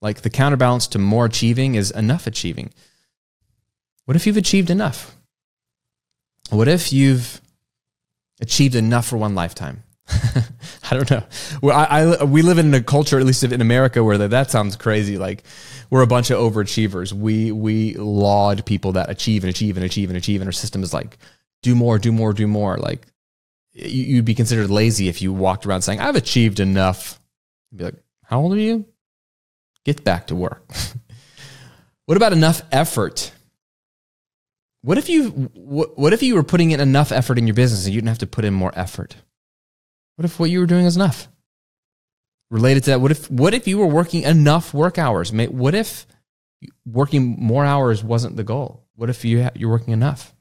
Like 0.00 0.22
the 0.22 0.30
counterbalance 0.30 0.86
to 0.88 0.98
more 0.98 1.26
achieving 1.26 1.74
is 1.74 1.90
enough 1.90 2.26
achieving. 2.26 2.70
What 4.06 4.16
if 4.16 4.26
you've 4.26 4.38
achieved 4.38 4.70
enough? 4.70 5.16
What 6.48 6.66
if 6.66 6.92
you've 6.92 7.41
achieved 8.42 8.74
enough 8.74 9.06
for 9.06 9.16
one 9.16 9.34
lifetime? 9.34 9.84
I 10.08 10.94
don't 10.94 11.10
know. 11.10 11.22
Well, 11.62 11.76
I, 11.76 12.00
I, 12.00 12.24
we 12.24 12.42
live 12.42 12.58
in 12.58 12.74
a 12.74 12.82
culture, 12.82 13.18
at 13.18 13.24
least 13.24 13.44
in 13.44 13.60
America, 13.60 14.04
where 14.04 14.18
that, 14.18 14.30
that 14.30 14.50
sounds 14.50 14.76
crazy. 14.76 15.16
Like 15.16 15.44
we're 15.88 16.02
a 16.02 16.06
bunch 16.06 16.30
of 16.30 16.38
overachievers. 16.38 17.12
We 17.12 17.52
we 17.52 17.94
laud 17.94 18.66
people 18.66 18.92
that 18.92 19.08
achieve 19.08 19.44
and 19.44 19.50
achieve 19.50 19.76
and 19.76 19.86
achieve 19.86 20.10
and 20.10 20.16
achieve, 20.16 20.40
and 20.40 20.48
our 20.48 20.52
system 20.52 20.82
is 20.82 20.92
like 20.92 21.16
do 21.62 21.74
more, 21.74 21.98
do 21.98 22.12
more, 22.12 22.32
do 22.32 22.46
more. 22.46 22.76
Like 22.76 23.06
you'd 23.72 24.24
be 24.24 24.34
considered 24.34 24.70
lazy 24.70 25.08
if 25.08 25.22
you 25.22 25.32
walked 25.32 25.64
around 25.64 25.82
saying 25.82 26.00
I've 26.00 26.16
achieved 26.16 26.60
enough. 26.60 27.18
You'd 27.70 27.78
be 27.78 27.84
like, 27.84 28.02
how 28.24 28.40
old 28.40 28.52
are 28.52 28.58
you? 28.58 28.84
Get 29.84 30.04
back 30.04 30.26
to 30.28 30.34
work. 30.34 30.70
what 32.06 32.16
about 32.16 32.32
enough 32.32 32.62
effort? 32.70 33.32
What 34.82 34.98
if 34.98 35.08
you 35.08 35.30
what, 35.54 35.96
what 35.96 36.12
if 36.12 36.22
you 36.22 36.34
were 36.34 36.42
putting 36.42 36.72
in 36.72 36.80
enough 36.80 37.12
effort 37.12 37.38
in 37.38 37.46
your 37.46 37.54
business 37.54 37.86
and 37.86 37.94
you 37.94 38.00
didn't 38.00 38.08
have 38.08 38.18
to 38.18 38.26
put 38.26 38.44
in 38.44 38.52
more 38.52 38.72
effort? 38.74 39.16
What 40.16 40.24
if 40.24 40.38
what 40.38 40.50
you 40.50 40.60
were 40.60 40.66
doing 40.66 40.86
is 40.86 40.96
enough? 40.96 41.28
Related 42.50 42.84
to 42.84 42.90
that, 42.90 43.00
what 43.00 43.10
if 43.10 43.30
what 43.30 43.54
if 43.54 43.66
you 43.66 43.78
were 43.78 43.86
working 43.86 44.22
enough 44.22 44.74
work 44.74 44.98
hours? 44.98 45.32
What 45.32 45.74
if 45.74 46.06
working 46.84 47.36
more 47.38 47.64
hours 47.64 48.04
wasn't 48.04 48.36
the 48.36 48.44
goal? 48.44 48.84
What 48.96 49.08
if 49.08 49.24
you 49.24 49.48
you're 49.54 49.70
working 49.70 49.94
enough? 49.94 50.34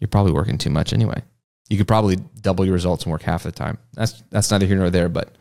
You're 0.00 0.08
probably 0.08 0.32
working 0.32 0.58
too 0.58 0.70
much 0.70 0.92
anyway. 0.92 1.22
You 1.68 1.76
could 1.76 1.88
probably 1.88 2.16
double 2.40 2.64
your 2.64 2.74
results 2.74 3.04
and 3.04 3.12
work 3.12 3.22
half 3.22 3.44
the 3.44 3.52
time. 3.52 3.78
That's 3.94 4.22
that's 4.30 4.50
neither 4.50 4.66
here 4.66 4.78
nor 4.78 4.90
there, 4.90 5.08
but 5.08 5.36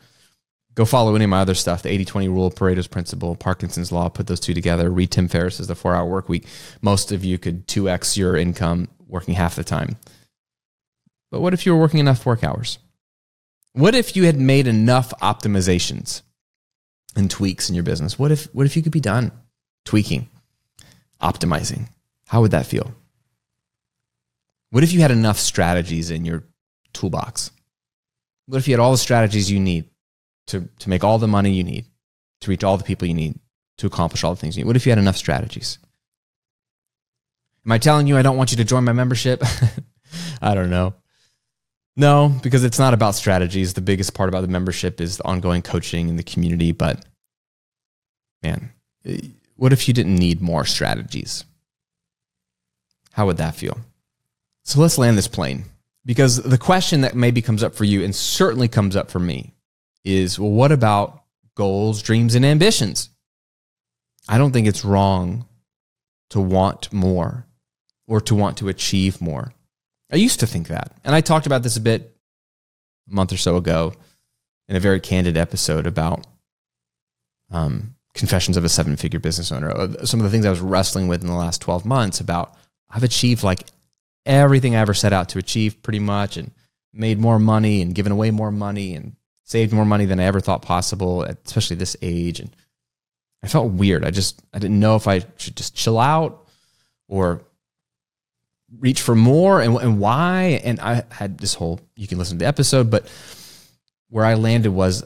go 0.78 0.86
follow 0.86 1.16
any 1.16 1.26
of 1.26 1.30
my 1.30 1.42
other 1.42 1.56
stuff 1.56 1.82
the 1.82 2.06
80-20 2.06 2.28
rule 2.30 2.52
pareto's 2.52 2.88
principle 2.88 3.36
parkinson's 3.36 3.92
law 3.92 4.08
put 4.08 4.28
those 4.28 4.40
two 4.40 4.54
together 4.54 4.90
read 4.90 5.12
tim 5.12 5.28
ferriss's 5.28 5.68
the 5.68 5.76
four 5.76 5.94
hour 5.94 6.06
work 6.06 6.30
week 6.30 6.46
most 6.82 7.12
of 7.12 7.26
you 7.26 7.38
could 7.38 7.68
2x 7.68 8.16
your 8.16 8.38
income 8.38 8.88
working 9.08 9.34
half 9.34 9.56
the 9.56 9.64
time 9.64 9.98
but 11.32 11.42
what 11.42 11.54
if 11.54 11.66
you 11.66 11.74
were 11.74 11.80
working 11.80 12.00
enough 12.00 12.26
work 12.26 12.44
hours 12.44 12.78
what 13.78 13.94
if 13.94 14.16
you 14.16 14.24
had 14.24 14.40
made 14.40 14.66
enough 14.66 15.14
optimizations 15.22 16.24
and 17.16 17.30
tweaks 17.30 17.70
in 17.70 17.76
your 17.76 17.84
business? 17.84 18.18
What 18.18 18.32
if 18.32 18.46
what 18.54 18.66
if 18.66 18.76
you 18.76 18.82
could 18.82 18.92
be 18.92 19.00
done 19.00 19.32
tweaking, 19.86 20.30
optimizing? 21.22 21.90
How 22.28 22.42
would 22.42 22.52
that 22.52 22.66
feel? 22.66 22.92
What 24.72 24.84
if 24.84 24.94
you 24.94 25.02
had 25.02 25.12
enough 25.12 25.38
strategies 25.38 26.10
in 26.10 26.26
your 26.26 26.44
toolbox? 26.94 27.52
What 28.48 28.58
if 28.58 28.68
you 28.68 28.74
had 28.74 28.80
all 28.80 28.92
the 28.92 28.98
strategies 28.98 29.52
you 29.52 29.60
need 29.60 29.86
to, 30.48 30.68
to 30.80 30.90
make 30.90 31.04
all 31.04 31.18
the 31.18 31.28
money 31.28 31.52
you 31.52 31.64
need, 31.64 31.86
to 32.42 32.50
reach 32.50 32.64
all 32.64 32.78
the 32.78 32.84
people 32.84 33.08
you 33.08 33.14
need, 33.14 33.40
to 33.78 33.88
accomplish 33.88 34.24
all 34.24 34.34
the 34.34 34.40
things 34.40 34.58
you 34.58 34.64
need? 34.64 34.68
What 34.68 34.76
if 34.76 34.86
you 34.86 34.92
had 34.92 35.00
enough 35.00 35.18
strategies? 35.18 35.78
Am 37.66 37.72
I 37.72 37.78
telling 37.78 38.08
you 38.08 38.18
I 38.18 38.22
don't 38.22 38.38
want 38.38 38.52
you 38.52 38.58
to 38.58 38.64
join 38.64 38.86
my 38.86 38.94
membership? 38.94 39.44
I 40.42 40.56
don't 40.56 40.70
know. 40.70 40.94
No, 41.98 42.34
because 42.44 42.64
it's 42.64 42.80
not 42.80 42.94
about 42.94 43.16
strategies. 43.16 43.74
The 43.74 43.82
biggest 43.82 44.14
part 44.14 44.30
about 44.30 44.42
the 44.42 44.48
membership 44.48 45.02
is 45.02 45.18
the 45.18 45.26
ongoing 45.26 45.64
coaching 45.64 46.10
and 46.10 46.18
the 46.18 46.24
community. 46.24 46.72
But 46.72 47.04
man, 48.44 48.72
eh, 49.04 49.20
what 49.56 49.74
if 49.74 49.88
you 49.88 49.94
didn't 49.94 50.16
need 50.16 50.40
more 50.40 50.64
strategies? 50.64 51.44
How 53.12 53.26
would 53.26 53.38
that 53.38 53.56
feel? 53.56 53.80
So 54.64 54.80
let's 54.80 55.00
land 55.00 55.18
this 55.18 55.28
plane 55.28 55.66
because 56.06 56.38
the 56.38 56.58
question 56.58 57.02
that 57.02 57.16
maybe 57.16 57.42
comes 57.42 57.64
up 57.64 57.74
for 57.74 57.84
you 57.84 58.04
and 58.04 58.16
certainly 58.16 58.68
comes 58.68 58.96
up 58.96 59.10
for 59.10 59.20
me 59.20 59.54
is 60.08 60.40
well, 60.40 60.50
what 60.50 60.72
about 60.72 61.24
goals, 61.56 62.02
dreams, 62.02 62.36
and 62.36 62.46
ambitions? 62.46 63.10
I 64.30 64.38
don't 64.38 64.52
think 64.52 64.68
it's 64.68 64.86
wrong 64.86 65.46
to 66.30 66.42
want 66.42 66.92
more 66.92 67.46
or 68.08 68.22
to 68.22 68.36
want 68.36 68.58
to 68.58 68.70
achieve 68.70 69.22
more. 69.22 69.54
I 70.12 70.16
used 70.16 70.40
to 70.40 70.48
think 70.48 70.68
that. 70.68 70.94
And 71.04 71.14
I 71.14 71.22
talked 71.22 71.46
about 71.46 71.64
this 71.64 71.78
a 71.78 71.82
bit 71.82 72.16
a 73.10 73.14
month 73.14 73.34
or 73.34 73.38
so 73.38 73.58
ago 73.58 73.94
in 74.70 74.76
a 74.76 74.82
very 74.82 75.00
candid 75.00 75.38
episode 75.38 75.86
about 75.86 76.26
um, 77.52 77.96
confessions 78.14 78.58
of 78.58 78.66
a 78.66 78.70
seven 78.70 78.96
figure 78.96 79.20
business 79.20 79.52
owner. 79.52 79.72
Uh, 79.72 80.06
some 80.06 80.20
of 80.20 80.24
the 80.24 80.30
things 80.30 80.46
I 80.46 80.50
was 80.50 80.60
wrestling 80.60 81.08
with 81.08 81.22
in 81.22 81.28
the 81.28 81.34
last 81.34 81.62
12 81.62 81.86
months 81.86 82.20
about 82.20 82.56
I've 82.90 83.04
achieved 83.04 83.44
like 83.44 83.66
everything 84.26 84.76
I 84.76 84.80
ever 84.80 84.94
set 84.94 85.14
out 85.14 85.30
to 85.30 85.40
achieve 85.40 85.82
pretty 85.84 86.00
much 86.00 86.38
and 86.38 86.52
made 86.94 87.20
more 87.20 87.40
money 87.40 87.82
and 87.82 87.94
given 87.94 88.12
away 88.12 88.32
more 88.32 88.52
money 88.52 88.96
and 88.96 89.17
saved 89.48 89.72
more 89.72 89.86
money 89.86 90.06
than 90.06 90.20
I 90.20 90.26
ever 90.26 90.42
thought 90.42 90.62
possible, 90.62 91.24
especially 91.24 91.78
this 91.78 91.96
age. 92.02 92.42
And 92.42 92.54
I 93.42 93.48
felt 93.48 93.72
weird. 93.72 94.04
I 94.04 94.12
just, 94.12 94.42
I 94.54 94.60
didn't 94.60 94.80
know 94.80 94.98
if 94.98 95.08
I 95.08 95.24
should 95.38 95.56
just 95.56 95.74
chill 95.74 95.98
out 95.98 96.46
or 97.08 97.42
reach 98.78 99.02
for 99.02 99.16
more 99.16 99.62
and, 99.62 99.78
and 99.78 100.00
why. 100.00 100.62
And 100.66 100.82
I 100.82 101.04
had 101.10 101.38
this 101.38 101.54
whole, 101.54 101.80
you 101.96 102.08
can 102.08 102.18
listen 102.18 102.38
to 102.38 102.44
the 102.44 102.48
episode, 102.48 102.92
but 102.92 103.10
where 104.10 104.26
I 104.26 104.34
landed 104.34 104.72
was 104.72 105.06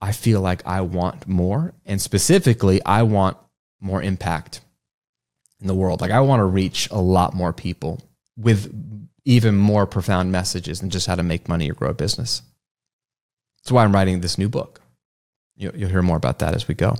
I 0.00 0.12
feel 0.12 0.40
like 0.40 0.64
I 0.64 0.82
want 0.82 1.26
more. 1.26 1.74
And 1.84 2.00
specifically, 2.00 2.80
I 2.86 3.02
want 3.02 3.36
more 3.80 4.00
impact 4.00 4.60
in 5.60 5.66
the 5.66 5.74
world. 5.74 6.00
Like 6.00 6.12
I 6.12 6.20
want 6.20 6.38
to 6.38 6.44
reach 6.44 6.88
a 6.92 7.00
lot 7.00 7.34
more 7.34 7.52
people 7.52 8.00
with 8.36 8.72
even 9.24 9.56
more 9.56 9.86
profound 9.88 10.30
messages 10.30 10.80
than 10.80 10.90
just 10.90 11.08
how 11.08 11.16
to 11.16 11.22
make 11.24 11.48
money 11.48 11.68
or 11.68 11.74
grow 11.74 11.90
a 11.90 11.94
business. 11.94 12.42
That's 13.62 13.72
why 13.72 13.84
I'm 13.84 13.92
writing 13.94 14.20
this 14.20 14.38
new 14.38 14.48
book. 14.48 14.80
You'll, 15.56 15.76
you'll 15.76 15.90
hear 15.90 16.02
more 16.02 16.16
about 16.16 16.40
that 16.40 16.54
as 16.54 16.66
we 16.66 16.74
go. 16.74 16.96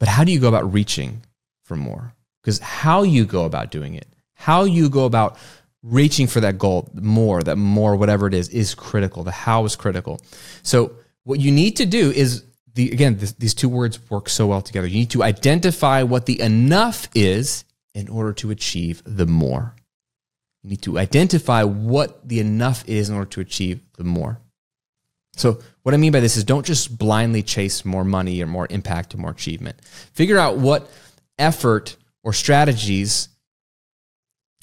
But 0.00 0.08
how 0.08 0.24
do 0.24 0.32
you 0.32 0.40
go 0.40 0.48
about 0.48 0.72
reaching 0.72 1.22
for 1.64 1.76
more? 1.76 2.14
Because 2.42 2.58
how 2.58 3.02
you 3.02 3.24
go 3.24 3.44
about 3.44 3.70
doing 3.70 3.94
it 3.94 4.06
how 4.42 4.64
you 4.64 4.88
go 4.88 5.04
about 5.04 5.36
reaching 5.84 6.26
for 6.26 6.40
that 6.40 6.58
goal 6.58 6.88
more, 6.94 7.42
that 7.44 7.56
more, 7.56 7.94
whatever 7.94 8.26
it 8.26 8.34
is, 8.34 8.48
is 8.48 8.74
critical. 8.74 9.22
The 9.22 9.30
how 9.30 9.64
is 9.64 9.76
critical. 9.76 10.20
So 10.64 10.96
what 11.22 11.38
you 11.38 11.52
need 11.52 11.76
to 11.76 11.86
do 11.86 12.10
is 12.10 12.44
the, 12.74 12.90
again, 12.90 13.18
this, 13.18 13.32
these 13.32 13.54
two 13.54 13.68
words 13.68 13.98
work 14.10 14.28
so 14.28 14.48
well 14.48 14.60
together. 14.60 14.88
You 14.88 14.98
need 14.98 15.10
to 15.10 15.22
identify 15.22 16.02
what 16.02 16.26
the 16.26 16.40
enough 16.40 17.08
is 17.14 17.64
in 17.94 18.08
order 18.08 18.32
to 18.34 18.50
achieve 18.50 19.00
the 19.04 19.26
more. 19.26 19.76
You 20.62 20.70
need 20.70 20.82
to 20.82 20.98
identify 20.98 21.62
what 21.62 22.28
the 22.28 22.40
enough 22.40 22.82
is 22.88 23.10
in 23.10 23.14
order 23.14 23.30
to 23.30 23.40
achieve 23.40 23.80
the 23.96 24.04
more. 24.04 24.40
So, 25.34 25.60
what 25.82 25.94
I 25.94 25.96
mean 25.96 26.12
by 26.12 26.20
this 26.20 26.36
is 26.36 26.44
don't 26.44 26.66
just 26.66 26.96
blindly 26.96 27.42
chase 27.42 27.84
more 27.84 28.04
money 28.04 28.42
or 28.42 28.46
more 28.46 28.66
impact 28.70 29.14
or 29.14 29.18
more 29.18 29.30
achievement. 29.30 29.80
Figure 30.12 30.38
out 30.38 30.58
what 30.58 30.90
effort 31.38 31.96
or 32.22 32.32
strategies 32.32 33.28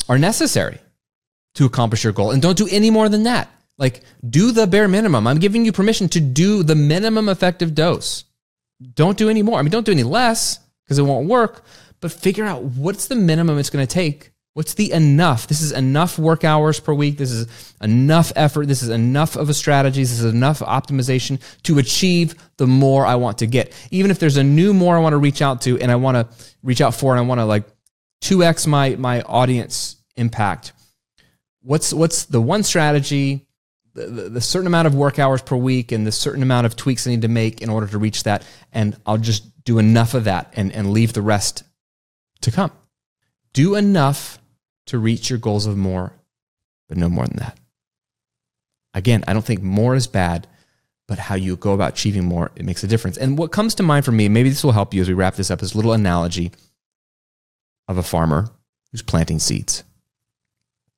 are 0.08 0.18
necessary 0.18 0.80
to 1.56 1.66
accomplish 1.66 2.04
your 2.04 2.14
goal. 2.14 2.32
And 2.32 2.42
don't 2.42 2.58
do 2.58 2.68
any 2.72 2.90
more 2.90 3.10
than 3.10 3.24
that. 3.24 3.50
Like, 3.78 4.04
do 4.28 4.52
the 4.52 4.68
bare 4.68 4.88
minimum. 4.88 5.26
I'm 5.26 5.40
giving 5.40 5.66
you 5.66 5.72
permission 5.72 6.10
to 6.10 6.20
do 6.20 6.64
the 6.64 6.76
minimum 6.76 7.30
effective 7.30 7.74
dose. 7.74 8.26
Don't 8.94 9.18
do 9.18 9.30
any 9.30 9.42
more. 9.42 9.60
I 9.60 9.62
mean, 9.62 9.72
don't 9.72 9.86
do 9.86 9.92
any 9.92 10.04
less 10.04 10.60
because 10.84 11.00
it 11.00 11.04
won't 11.04 11.28
work, 11.28 11.64
but 12.02 12.12
figure 12.12 12.46
out 12.46 12.64
what's 12.64 13.08
the 13.08 13.16
minimum 13.16 13.58
it's 13.58 13.70
going 13.70 13.86
to 13.86 13.94
take. 13.94 14.32
What's 14.54 14.74
the 14.74 14.92
enough? 14.92 15.48
This 15.48 15.62
is 15.62 15.72
enough 15.72 16.18
work 16.18 16.44
hours 16.44 16.80
per 16.80 16.94
week. 16.94 17.18
This 17.18 17.32
is 17.32 17.74
enough 17.82 18.32
effort. 18.36 18.68
This 18.68 18.82
is 18.82 18.90
enough 18.90 19.36
of 19.36 19.48
a 19.48 19.54
strategy. 19.54 20.02
This 20.02 20.20
is 20.20 20.26
enough 20.26 20.60
optimization 20.60 21.40
to 21.64 21.78
achieve 21.78 22.36
the 22.58 22.68
more 22.68 23.06
I 23.06 23.16
want 23.16 23.38
to 23.38 23.48
get. 23.48 23.74
Even 23.92 24.12
if 24.12 24.20
there's 24.20 24.38
a 24.38 24.44
new 24.44 24.74
more 24.74 24.98
I 24.98 25.00
want 25.00 25.14
to 25.14 25.18
reach 25.18 25.42
out 25.42 25.62
to 25.62 25.80
and 25.80 25.92
I 25.92 25.96
want 25.96 26.16
to 26.16 26.46
reach 26.64 26.82
out 26.82 26.96
for 26.96 27.14
and 27.14 27.20
I 27.20 27.24
want 27.24 27.40
to 27.40 27.46
like 27.46 27.66
2x 28.22 28.68
my 28.68 28.96
my 28.96 29.22
audience 29.22 29.98
impact. 30.16 30.74
What's 31.62 31.94
what's 31.94 32.26
the 32.26 32.42
one 32.42 32.64
strategy, 32.64 33.48
the, 33.94 34.08
the, 34.08 34.30
the 34.30 34.42
certain 34.42 34.68
amount 34.68 34.88
of 34.88 34.96
work 34.96 35.20
hours 35.20 35.42
per 35.42 35.56
week, 35.56 35.92
and 35.92 36.06
the 36.06 36.12
certain 36.12 36.42
amount 36.42 36.66
of 36.66 36.76
tweaks 36.76 37.06
I 37.06 37.12
need 37.12 37.22
to 37.22 37.28
make 37.28 37.62
in 37.62 37.70
order 37.70 37.88
to 37.88 37.98
reach 37.98 38.24
that, 38.24 38.46
and 38.72 38.98
I'll 39.06 39.18
just 39.18 39.64
do 39.64 39.78
enough 39.78 40.14
of 40.14 40.24
that 40.26 40.54
and 40.56 40.72
and 40.74 40.92
leave 40.92 41.14
the 41.14 41.22
rest 41.22 41.64
to 42.42 42.52
come. 42.52 42.72
Do 43.54 43.76
enough 43.76 44.39
to 44.90 45.00
reach 45.00 45.30
your 45.30 45.40
goals 45.40 45.66
of 45.66 45.78
more, 45.78 46.14
but 46.88 46.98
no 46.98 47.10
more 47.10 47.26
than 47.26 47.38
that. 47.38 47.58
Again, 48.94 49.24
I 49.28 49.34
don't 49.34 49.46
think 49.46 49.62
more 49.62 49.96
is 49.96 50.08
bad, 50.08 50.48
but 51.08 51.20
how 51.20 51.36
you 51.36 51.56
go 51.56 51.74
about 51.74 51.94
achieving 51.94 52.26
more, 52.26 52.52
it 52.56 52.66
makes 52.66 52.84
a 52.84 52.88
difference. 52.88 53.18
And 53.18 53.38
what 53.38 53.52
comes 53.52 53.76
to 53.76 53.84
mind 53.84 54.06
for 54.06 54.12
me, 54.12 54.30
maybe 54.30 54.50
this 54.50 54.64
will 54.64 54.72
help 54.72 54.94
you 54.94 55.02
as 55.02 55.08
we 55.08 55.14
wrap 55.14 55.36
this 55.36 55.52
up, 55.52 55.62
is 55.62 55.74
a 55.74 55.78
little 55.78 55.94
analogy 55.94 56.52
of 57.88 57.98
a 57.98 58.04
farmer 58.04 58.50
who's 58.92 59.02
planting 59.02 59.40
seeds. 59.40 59.84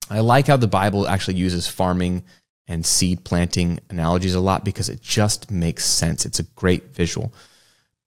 I 0.10 0.20
like 0.20 0.48
how 0.48 0.58
the 0.58 0.68
Bible 0.68 1.08
actually 1.08 1.36
uses 1.36 1.68
farming 1.68 2.24
and 2.68 2.86
seed 2.86 3.24
planting 3.24 3.80
analogies 3.90 4.36
a 4.36 4.40
lot 4.40 4.66
because 4.66 4.90
it 4.90 5.02
just 5.02 5.52
makes 5.52 5.86
sense. 5.86 6.26
It's 6.26 6.40
a 6.40 6.44
great 6.44 6.96
visual. 6.96 7.34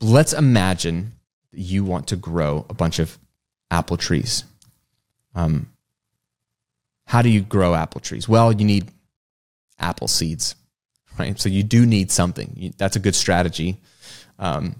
Let's 0.00 0.32
imagine 0.32 1.12
you 1.52 1.84
want 1.84 2.08
to 2.08 2.16
grow 2.16 2.66
a 2.68 2.74
bunch 2.74 2.98
of 2.98 3.18
apple 3.70 3.96
trees. 3.96 4.44
Um, 5.34 5.68
how 7.06 7.22
do 7.22 7.28
you 7.28 7.42
grow 7.42 7.74
apple 7.74 8.00
trees? 8.00 8.28
Well, 8.28 8.52
you 8.52 8.64
need 8.64 8.90
apple 9.78 10.08
seeds, 10.08 10.54
right? 11.18 11.38
So 11.38 11.48
you 11.48 11.62
do 11.62 11.86
need 11.86 12.10
something. 12.10 12.74
That's 12.76 12.96
a 12.96 13.00
good 13.00 13.14
strategy. 13.14 13.80
Um, 14.38 14.76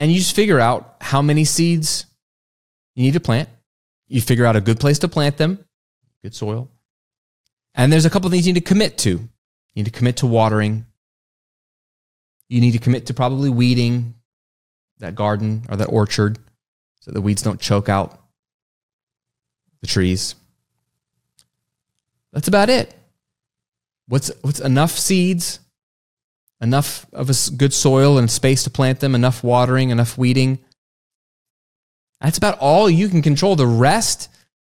and 0.00 0.12
you 0.12 0.18
just 0.18 0.36
figure 0.36 0.60
out 0.60 0.96
how 1.00 1.22
many 1.22 1.44
seeds 1.44 2.06
you 2.94 3.04
need 3.04 3.14
to 3.14 3.20
plant. 3.20 3.48
You 4.08 4.20
figure 4.20 4.44
out 4.44 4.56
a 4.56 4.60
good 4.60 4.78
place 4.78 4.98
to 5.00 5.08
plant 5.08 5.36
them, 5.36 5.64
good 6.22 6.34
soil. 6.34 6.68
And 7.74 7.92
there's 7.92 8.04
a 8.04 8.10
couple 8.10 8.30
things 8.30 8.46
you 8.46 8.52
need 8.52 8.60
to 8.60 8.68
commit 8.68 8.98
to. 8.98 9.10
You 9.10 9.28
need 9.74 9.86
to 9.86 9.90
commit 9.90 10.18
to 10.18 10.26
watering. 10.26 10.86
You 12.48 12.60
need 12.60 12.72
to 12.72 12.78
commit 12.78 13.06
to 13.06 13.14
probably 13.14 13.50
weeding 13.50 14.14
that 14.98 15.14
garden 15.14 15.64
or 15.68 15.76
that 15.76 15.86
orchard 15.86 16.38
so 17.00 17.10
the 17.10 17.20
weeds 17.20 17.42
don't 17.42 17.60
choke 17.60 17.88
out 17.88 18.20
the 19.80 19.86
trees. 19.86 20.34
That's 22.34 22.48
about 22.48 22.68
it. 22.68 22.92
What's 24.08 24.30
what's 24.42 24.60
enough 24.60 24.90
seeds, 24.90 25.60
enough 26.60 27.06
of 27.12 27.30
a 27.30 27.34
good 27.56 27.72
soil 27.72 28.18
and 28.18 28.30
space 28.30 28.64
to 28.64 28.70
plant 28.70 29.00
them, 29.00 29.14
enough 29.14 29.42
watering, 29.42 29.90
enough 29.90 30.18
weeding. 30.18 30.58
That's 32.20 32.36
about 32.36 32.58
all 32.58 32.90
you 32.90 33.08
can 33.08 33.22
control. 33.22 33.54
The 33.54 33.66
rest 33.66 34.28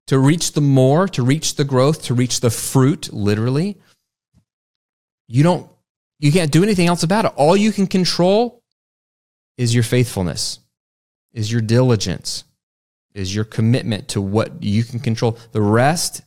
to 0.08 0.20
reach 0.20 0.52
the 0.52 0.62
more, 0.62 1.08
to 1.08 1.24
reach 1.24 1.56
the 1.56 1.64
growth, 1.64 2.04
to 2.04 2.14
reach 2.14 2.42
the 2.42 2.50
fruit, 2.50 3.12
literally, 3.14 3.78
you 5.28 5.42
don't 5.42 5.70
you 6.20 6.32
can't 6.32 6.52
do 6.52 6.64
anything 6.64 6.88
else 6.88 7.04
about 7.04 7.26
it. 7.26 7.34
All 7.36 7.56
you 7.56 7.72
can 7.72 7.88
control 7.88 8.62
is 9.58 9.74
your 9.74 9.84
faithfulness, 9.84 10.60
is 11.32 11.52
your 11.52 11.62
diligence, 11.62 12.44
is 13.14 13.34
your 13.34 13.46
commitment 13.46 14.10
to 14.10 14.22
what 14.22 14.62
you 14.62 14.84
can 14.84 15.00
control. 15.00 15.38
The 15.54 15.62
rest, 15.62 16.22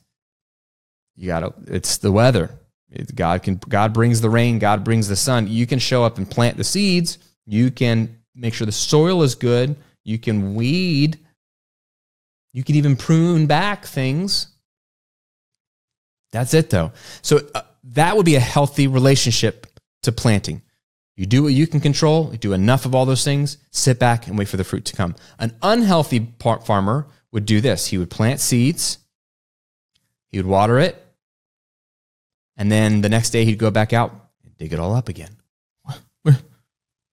you 1.17 1.27
got 1.27 1.41
to, 1.41 1.75
it's 1.75 1.99
the 1.99 2.13
weather. 2.13 2.51
God 3.15 3.43
can, 3.43 3.57
God 3.69 3.93
brings 3.93 4.21
the 4.21 4.31
rain, 4.31 4.59
God 4.59 4.85
brings 4.85 5.09
the 5.09 5.17
sun. 5.17 5.49
You 5.49 5.67
can 5.67 5.79
show 5.79 6.05
up 6.05 6.19
and 6.19 6.31
plant 6.31 6.57
the 6.57 6.65
seeds. 6.65 7.19
You 7.47 7.71
can 7.71 8.19
make 8.35 8.55
sure 8.55 8.67
the 8.67 8.73
soil 8.73 9.23
is 9.23 9.35
good. 9.35 9.77
You 10.05 10.19
can 10.19 10.55
weed. 10.55 11.19
You 12.53 12.65
can 12.65 12.77
even 12.77 12.97
prune 12.97 13.47
back 13.47 13.85
things. 13.85 14.49
That's 16.33 16.55
it 16.55 16.71
though. 16.71 16.93
So 17.23 17.41
uh, 17.55 17.63
that 17.85 18.17
would 18.17 18.27
be 18.27 18.37
a 18.37 18.41
healthy 18.41 18.87
relationship 18.87 19.67
to 20.03 20.13
planting. 20.13 20.63
You 21.17 21.25
do 21.25 21.43
what 21.43 21.55
you 21.55 21.67
can 21.67 21.81
control, 21.81 22.31
you 22.31 22.39
do 22.39 22.53
enough 22.53 22.85
of 22.85 22.95
all 22.95 23.07
those 23.07 23.25
things, 23.25 23.57
sit 23.71 23.99
back 23.99 24.27
and 24.27 24.39
wait 24.39 24.49
for 24.49 24.59
the 24.59 24.65
fruit 24.65 24.85
to 24.87 24.97
come. 24.97 25.17
An 25.39 25.57
unhealthy 25.63 26.35
farmer 26.39 27.07
would 27.33 27.47
do 27.47 27.63
this. 27.63 27.87
He 27.87 27.97
would 27.97 28.11
plant 28.11 28.41
seeds, 28.41 28.99
he 30.29 30.39
would 30.39 30.47
water 30.47 30.79
it, 30.79 31.06
and 32.57 32.71
then 32.71 33.01
the 33.01 33.09
next 33.09 33.31
day 33.31 33.45
he'd 33.45 33.59
go 33.59 33.71
back 33.71 33.93
out 33.93 34.13
and 34.45 34.57
dig 34.57 34.73
it 34.73 34.81
all 34.81 34.95
up 34.95 35.09
again. 35.09 35.37
Where, 36.23 36.37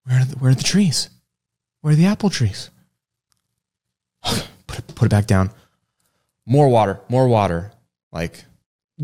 where, 0.04 0.20
are, 0.20 0.26
the, 0.26 0.38
where 0.38 0.52
are 0.52 0.56
the 0.56 0.64
trees? 0.64 1.10
Where 1.82 1.94
are 1.94 1.98
the 1.98 2.06
apple 2.06 2.30
trees? 2.30 2.70
Put 4.68 4.80
it, 4.80 4.96
put 4.96 5.06
it 5.06 5.10
back 5.10 5.28
down. 5.28 5.52
More 6.48 6.68
water, 6.68 7.00
more 7.08 7.28
water. 7.28 7.72
Like 8.12 8.44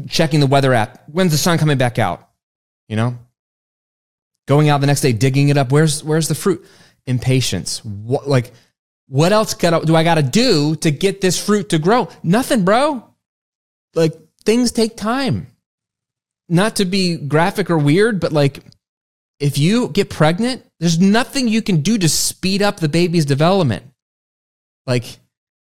checking 0.08 0.40
the 0.40 0.48
weather 0.48 0.74
app. 0.74 1.04
When's 1.08 1.32
the 1.32 1.38
sun 1.38 1.60
coming 1.60 1.78
back 1.78 2.00
out? 2.00 2.28
You 2.88 2.96
know, 2.96 3.20
going 4.48 4.70
out 4.70 4.82
the 4.82 4.88
next 4.88 5.02
day, 5.02 5.12
digging 5.14 5.50
it 5.50 5.58
up. 5.58 5.72
Where's 5.72 6.04
where's 6.04 6.28
the 6.28 6.34
fruit? 6.34 6.66
Impatience. 7.06 7.86
What 7.86 8.28
like 8.28 8.52
what 9.08 9.32
else 9.32 9.54
got 9.54 9.86
do 9.86 9.96
I 9.96 10.04
got 10.04 10.16
to 10.16 10.24
do 10.24 10.76
to 10.78 10.92
get 10.92 11.22
this 11.22 11.44
fruit 11.44 11.70
to 11.70 11.80
grow? 11.80 12.10
Nothing, 12.24 12.66
bro. 12.66 13.04
Like 13.94 14.14
things 14.46 14.72
take 14.72 14.98
time. 14.98 15.48
Not 16.50 16.78
to 16.78 16.86
be 16.86 17.16
graphic 17.16 17.70
or 17.70 17.78
weird, 17.78 18.20
but 18.20 18.34
like 18.34 18.64
if 19.40 19.58
you 19.58 19.90
get 19.90 20.10
pregnant, 20.10 20.66
there's 20.80 21.00
nothing 21.00 21.48
you 21.48 21.62
can 21.62 21.82
do 21.82 21.98
to 21.98 22.10
speed 22.10 22.62
up 22.62 22.80
the 22.80 22.90
baby's 22.90 23.26
development. 23.26 23.86
Like 24.86 25.20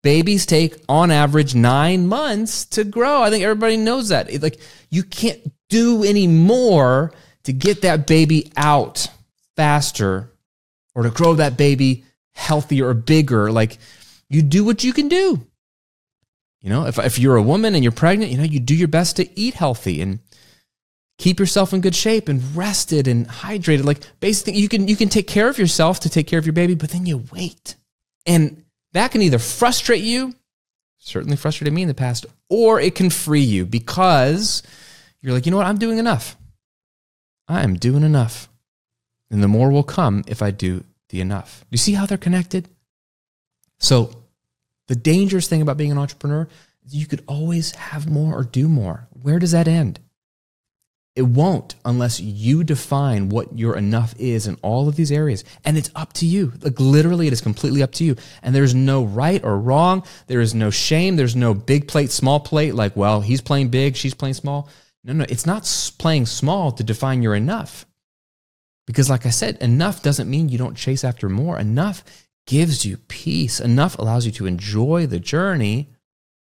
babies 0.02 0.46
take 0.46 0.76
on 0.88 1.10
average 1.10 1.54
9 1.54 2.06
months 2.06 2.64
to 2.66 2.84
grow. 2.84 3.22
I 3.22 3.30
think 3.30 3.44
everybody 3.44 3.76
knows 3.76 4.08
that. 4.08 4.42
Like 4.42 4.60
you 4.90 5.02
can't 5.02 5.40
do 5.68 6.04
any 6.04 6.26
more 6.26 7.12
to 7.44 7.52
get 7.52 7.82
that 7.82 8.06
baby 8.06 8.50
out 8.56 9.08
faster 9.56 10.30
or 10.94 11.02
to 11.02 11.10
grow 11.10 11.34
that 11.34 11.56
baby 11.56 12.04
healthier 12.34 12.88
or 12.88 12.94
bigger. 12.94 13.50
Like 13.50 13.78
you 14.28 14.42
do 14.42 14.64
what 14.64 14.84
you 14.84 14.92
can 14.92 15.08
do. 15.08 15.46
You 16.60 16.68
know, 16.68 16.86
if, 16.86 16.98
if 16.98 17.18
you're 17.18 17.36
a 17.36 17.42
woman 17.42 17.74
and 17.74 17.82
you're 17.82 17.92
pregnant, 17.92 18.30
you 18.30 18.38
know, 18.38 18.44
you 18.44 18.60
do 18.60 18.74
your 18.74 18.88
best 18.88 19.16
to 19.16 19.38
eat 19.38 19.54
healthy 19.54 20.00
and 20.00 20.20
keep 21.20 21.38
yourself 21.38 21.74
in 21.74 21.82
good 21.82 21.94
shape 21.94 22.28
and 22.28 22.56
rested 22.56 23.06
and 23.06 23.28
hydrated. 23.28 23.84
Like 23.84 24.00
basically 24.20 24.54
you 24.54 24.68
can 24.68 24.88
you 24.88 24.96
can 24.96 25.10
take 25.10 25.26
care 25.26 25.48
of 25.48 25.58
yourself 25.58 26.00
to 26.00 26.08
take 26.08 26.26
care 26.26 26.38
of 26.38 26.46
your 26.46 26.54
baby, 26.54 26.74
but 26.74 26.90
then 26.90 27.04
you 27.06 27.24
wait. 27.30 27.76
And 28.26 28.64
that 28.92 29.12
can 29.12 29.22
either 29.22 29.38
frustrate 29.38 30.02
you, 30.02 30.34
certainly 30.98 31.36
frustrated 31.36 31.74
me 31.74 31.82
in 31.82 31.88
the 31.88 31.94
past, 31.94 32.24
or 32.48 32.80
it 32.80 32.94
can 32.94 33.10
free 33.10 33.42
you 33.42 33.66
because 33.66 34.62
you're 35.20 35.34
like, 35.34 35.44
you 35.44 35.52
know 35.52 35.58
what, 35.58 35.66
I'm 35.66 35.78
doing 35.78 35.98
enough. 35.98 36.36
I 37.46 37.62
am 37.62 37.76
doing 37.76 38.02
enough. 38.02 38.48
And 39.30 39.42
the 39.42 39.48
more 39.48 39.70
will 39.70 39.82
come 39.82 40.24
if 40.26 40.42
I 40.42 40.50
do 40.50 40.84
the 41.10 41.20
enough. 41.20 41.64
You 41.70 41.78
see 41.78 41.92
how 41.92 42.06
they're 42.06 42.18
connected? 42.18 42.68
So, 43.78 44.10
the 44.88 44.96
dangerous 44.96 45.48
thing 45.48 45.62
about 45.62 45.76
being 45.76 45.92
an 45.92 45.98
entrepreneur 45.98 46.48
is 46.84 46.94
you 46.94 47.06
could 47.06 47.22
always 47.26 47.72
have 47.72 48.10
more 48.10 48.34
or 48.34 48.42
do 48.42 48.68
more. 48.68 49.06
Where 49.12 49.38
does 49.38 49.52
that 49.52 49.68
end? 49.68 50.00
It 51.20 51.26
won't 51.26 51.74
unless 51.84 52.18
you 52.18 52.64
define 52.64 53.28
what 53.28 53.58
your 53.58 53.76
enough 53.76 54.14
is 54.18 54.46
in 54.46 54.56
all 54.62 54.88
of 54.88 54.96
these 54.96 55.12
areas. 55.12 55.44
And 55.66 55.76
it's 55.76 55.90
up 55.94 56.14
to 56.14 56.24
you. 56.24 56.54
Like 56.62 56.80
literally, 56.80 57.26
it 57.26 57.34
is 57.34 57.42
completely 57.42 57.82
up 57.82 57.92
to 57.96 58.04
you. 58.04 58.16
And 58.42 58.54
there's 58.54 58.74
no 58.74 59.04
right 59.04 59.44
or 59.44 59.58
wrong. 59.58 60.02
There 60.28 60.40
is 60.40 60.54
no 60.54 60.70
shame. 60.70 61.16
There's 61.16 61.36
no 61.36 61.52
big 61.52 61.88
plate, 61.88 62.10
small 62.10 62.40
plate. 62.40 62.74
Like, 62.74 62.96
well, 62.96 63.20
he's 63.20 63.42
playing 63.42 63.68
big, 63.68 63.96
she's 63.96 64.14
playing 64.14 64.32
small. 64.32 64.70
No, 65.04 65.12
no, 65.12 65.26
it's 65.28 65.44
not 65.44 65.70
playing 65.98 66.24
small 66.24 66.72
to 66.72 66.82
define 66.82 67.22
your 67.22 67.34
enough. 67.34 67.84
Because, 68.86 69.10
like 69.10 69.26
I 69.26 69.30
said, 69.30 69.58
enough 69.58 70.02
doesn't 70.02 70.30
mean 70.30 70.48
you 70.48 70.56
don't 70.56 70.74
chase 70.74 71.04
after 71.04 71.28
more. 71.28 71.58
Enough 71.58 72.02
gives 72.46 72.86
you 72.86 72.96
peace. 72.96 73.60
Enough 73.60 73.98
allows 73.98 74.24
you 74.24 74.32
to 74.32 74.46
enjoy 74.46 75.06
the 75.06 75.20
journey, 75.20 75.90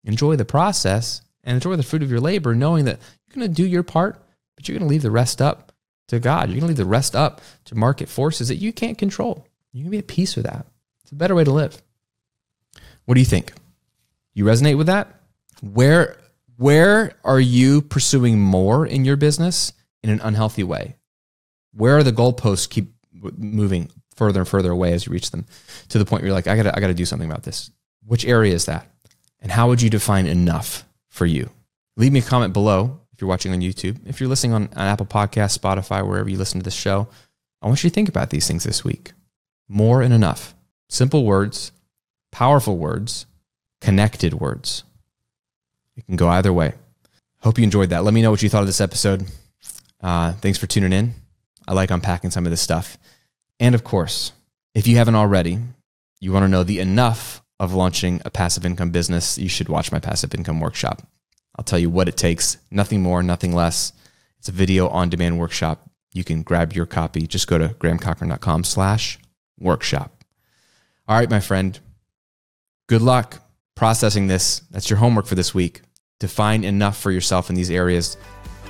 enjoy 0.05 0.37
the 0.37 0.45
process, 0.45 1.23
and 1.43 1.55
enjoy 1.55 1.77
the 1.77 1.83
fruit 1.83 2.03
of 2.03 2.11
your 2.11 2.21
labor, 2.21 2.55
knowing 2.55 2.85
that 2.85 2.99
you're 3.27 3.41
going 3.41 3.51
to 3.51 3.63
do 3.63 3.67
your 3.67 3.83
part, 3.83 4.23
but 4.59 4.67
you're 4.67 4.77
going 4.77 4.89
to 4.89 4.91
leave 4.91 5.03
the 5.03 5.11
rest 5.13 5.41
up 5.41 5.71
to 6.09 6.19
God. 6.19 6.49
You're 6.49 6.59
going 6.59 6.63
to 6.63 6.67
leave 6.67 6.77
the 6.79 6.85
rest 6.85 7.15
up 7.15 7.41
to 7.67 7.77
market 7.77 8.09
forces 8.09 8.49
that 8.49 8.57
you 8.57 8.73
can't 8.73 8.99
control. 8.99 9.47
You're 9.73 9.85
going 9.85 9.93
to 9.93 9.99
be 9.99 9.99
at 9.99 10.09
peace 10.09 10.35
with 10.35 10.47
that. 10.47 10.67
It's 11.05 11.13
a 11.13 11.15
better 11.15 11.37
way 11.37 11.45
to 11.45 11.53
live. 11.53 11.81
What 13.05 13.15
do 13.15 13.21
you 13.21 13.25
think? 13.25 13.53
You 14.35 14.45
resonate 14.45 14.77
with 14.77 14.89
that? 14.89 15.15
Where 15.63 16.17
where 16.57 17.13
are 17.23 17.39
you 17.39 17.81
pursuing 17.81 18.41
more 18.41 18.85
in 18.85 19.05
your 19.05 19.17
business 19.17 19.73
in 20.03 20.11
an 20.11 20.21
unhealthy 20.25 20.65
way? 20.65 20.97
Where 21.73 21.97
are 21.99 22.03
the 22.03 22.13
goalposts 22.13 22.69
keep 22.69 22.93
moving 23.13 23.93
further 24.17 24.41
and 24.41 24.49
further 24.49 24.73
away 24.73 24.93
as 24.93 25.07
you 25.07 25.13
reach 25.13 25.31
them 25.31 25.47
to 25.91 25.99
the 25.99 26.05
point 26.05 26.23
where 26.23 26.31
you're 26.31 26.37
like, 26.37 26.49
I 26.49 26.57
gotta, 26.57 26.77
I 26.77 26.81
gotta 26.81 26.95
do 26.95 27.05
something 27.05 27.31
about 27.31 27.45
this. 27.45 27.71
Which 28.05 28.27
area 28.27 28.55
is 28.55 28.65
that? 28.65 28.91
And 29.41 29.53
how 29.53 29.69
would 29.69 29.81
you 29.81 29.89
define 29.89 30.27
enough 30.27 30.85
for 31.09 31.27
you? 31.27 31.49
Leave 31.97 32.11
me 32.11 32.19
a 32.19 32.23
comment 32.23 32.53
below 32.53 33.01
if 33.19 33.23
you're 33.23 33.29
watching 33.29 33.53
on 33.53 33.59
YouTube. 33.59 33.99
If 34.07 34.21
you're 34.21 34.29
listening 34.29 34.53
on, 34.53 34.69
Apple 34.77 35.05
Podcast, 35.05 35.59
Spotify, 35.59 36.07
wherever 36.07 36.31
you 36.31 36.39
listen 36.39 36.61
to 36.61 36.65
this 36.65 36.73
show, 36.73 37.09
I 37.61 37.67
want 37.67 37.83
you 37.83 37.91
to 37.91 37.95
think 37.95 38.09
about 38.09 38.31
these 38.31 38.47
things 38.47 38.63
this 38.63 38.85
week. 38.85 39.11
More 39.69 40.03
and 40.03 40.15
enough. 40.15 40.55
Simple 40.89 41.25
words, 41.25 41.73
powerful 42.31 42.79
words, 42.79 43.27
connected 43.81 44.35
words. 44.35 44.85
It 45.97 46.07
can 46.07 46.15
go 46.15 46.29
either 46.29 46.53
way. 46.53 46.75
Hope 47.41 47.59
you 47.59 47.65
enjoyed 47.65 47.91
that. 47.91 48.05
Let 48.05 48.15
me 48.15 48.23
know 48.23 48.31
what 48.31 48.41
you 48.41 48.49
thought 48.49 48.61
of 48.61 48.69
this 48.69 48.81
episode. 48.81 49.27
Uh, 50.01 50.35
thanks 50.35 50.59
for 50.59 50.69
tuning 50.69 50.93
in. 50.93 51.15
I 51.67 51.73
like 51.73 51.91
unpacking 51.91 52.31
some 52.31 52.47
of 52.47 52.51
this 52.51 52.63
stuff. 52.63 52.99
And 53.59 53.75
of 53.75 53.83
course, 53.83 54.31
if 54.77 54.87
you 54.87 54.97
haven't 54.97 55.17
already, 55.17 55.59
you 56.21 56.31
want 56.31 56.45
to 56.45 56.49
know 56.49 56.63
the 56.63 56.79
enough 56.79 57.43
of 57.59 57.75
launching 57.75 58.23
a 58.25 58.31
passive 58.31 58.65
income 58.65 58.91
business, 58.91 59.39
you 59.39 59.49
should 59.49 59.69
watch 59.69 59.91
my 59.91 59.99
passive 59.99 60.33
income 60.37 60.61
workshop. 60.61 61.03
I'll 61.59 61.65
tell 61.65 61.79
you 61.79 61.91
what 61.91 62.09
it 62.09 62.17
takes, 62.17 62.59
nothing 62.71 63.03
more, 63.03 63.23
nothing 63.23 63.53
less. 63.53 63.93
It's 64.39 64.49
a 64.49 64.53
video 64.53 64.89
on 64.89 65.11
demand 65.11 65.39
workshop. 65.39 65.91
You 66.15 66.23
can 66.25 66.43
grab 66.43 66.73
your 66.73 66.87
copy. 66.87 67.27
Just 67.27 67.49
go 67.49 67.59
to 67.59 67.71
grahamcochrane.com 67.71 68.65
slash 68.65 69.19
workshop. 69.59 70.25
All 71.09 71.19
right, 71.19 71.29
my 71.29 71.41
friend. 71.41 71.79
Good 72.87 73.03
luck 73.03 73.43
processing 73.75 74.29
this. 74.29 74.61
That's 74.71 74.89
your 74.89 74.99
homework 74.99 75.27
for 75.27 75.35
this 75.35 75.55
week. 75.55 75.83
Define 76.21 76.65
enough 76.65 76.99
for 76.99 77.11
yourself 77.11 77.51
in 77.51 77.57
these 77.57 77.71
areas 77.71 78.17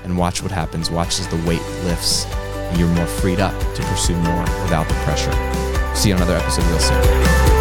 and 0.04 0.18
watch 0.18 0.42
what 0.42 0.50
happens. 0.50 0.90
Watch 0.90 1.20
as 1.20 1.28
the 1.28 1.36
weight 1.48 1.62
lifts 1.84 2.26
and 2.26 2.78
you're 2.78 2.88
more 2.88 3.06
freed 3.06 3.40
up 3.40 3.58
to 3.74 3.82
pursue 3.84 4.16
more 4.16 4.42
without 4.62 4.88
the 4.88 4.94
pressure. 5.04 5.32
See 5.94 6.10
you 6.10 6.14
on 6.14 6.22
another 6.22 6.36
episode 6.36 6.64
real 6.64 6.78
soon. 6.78 7.57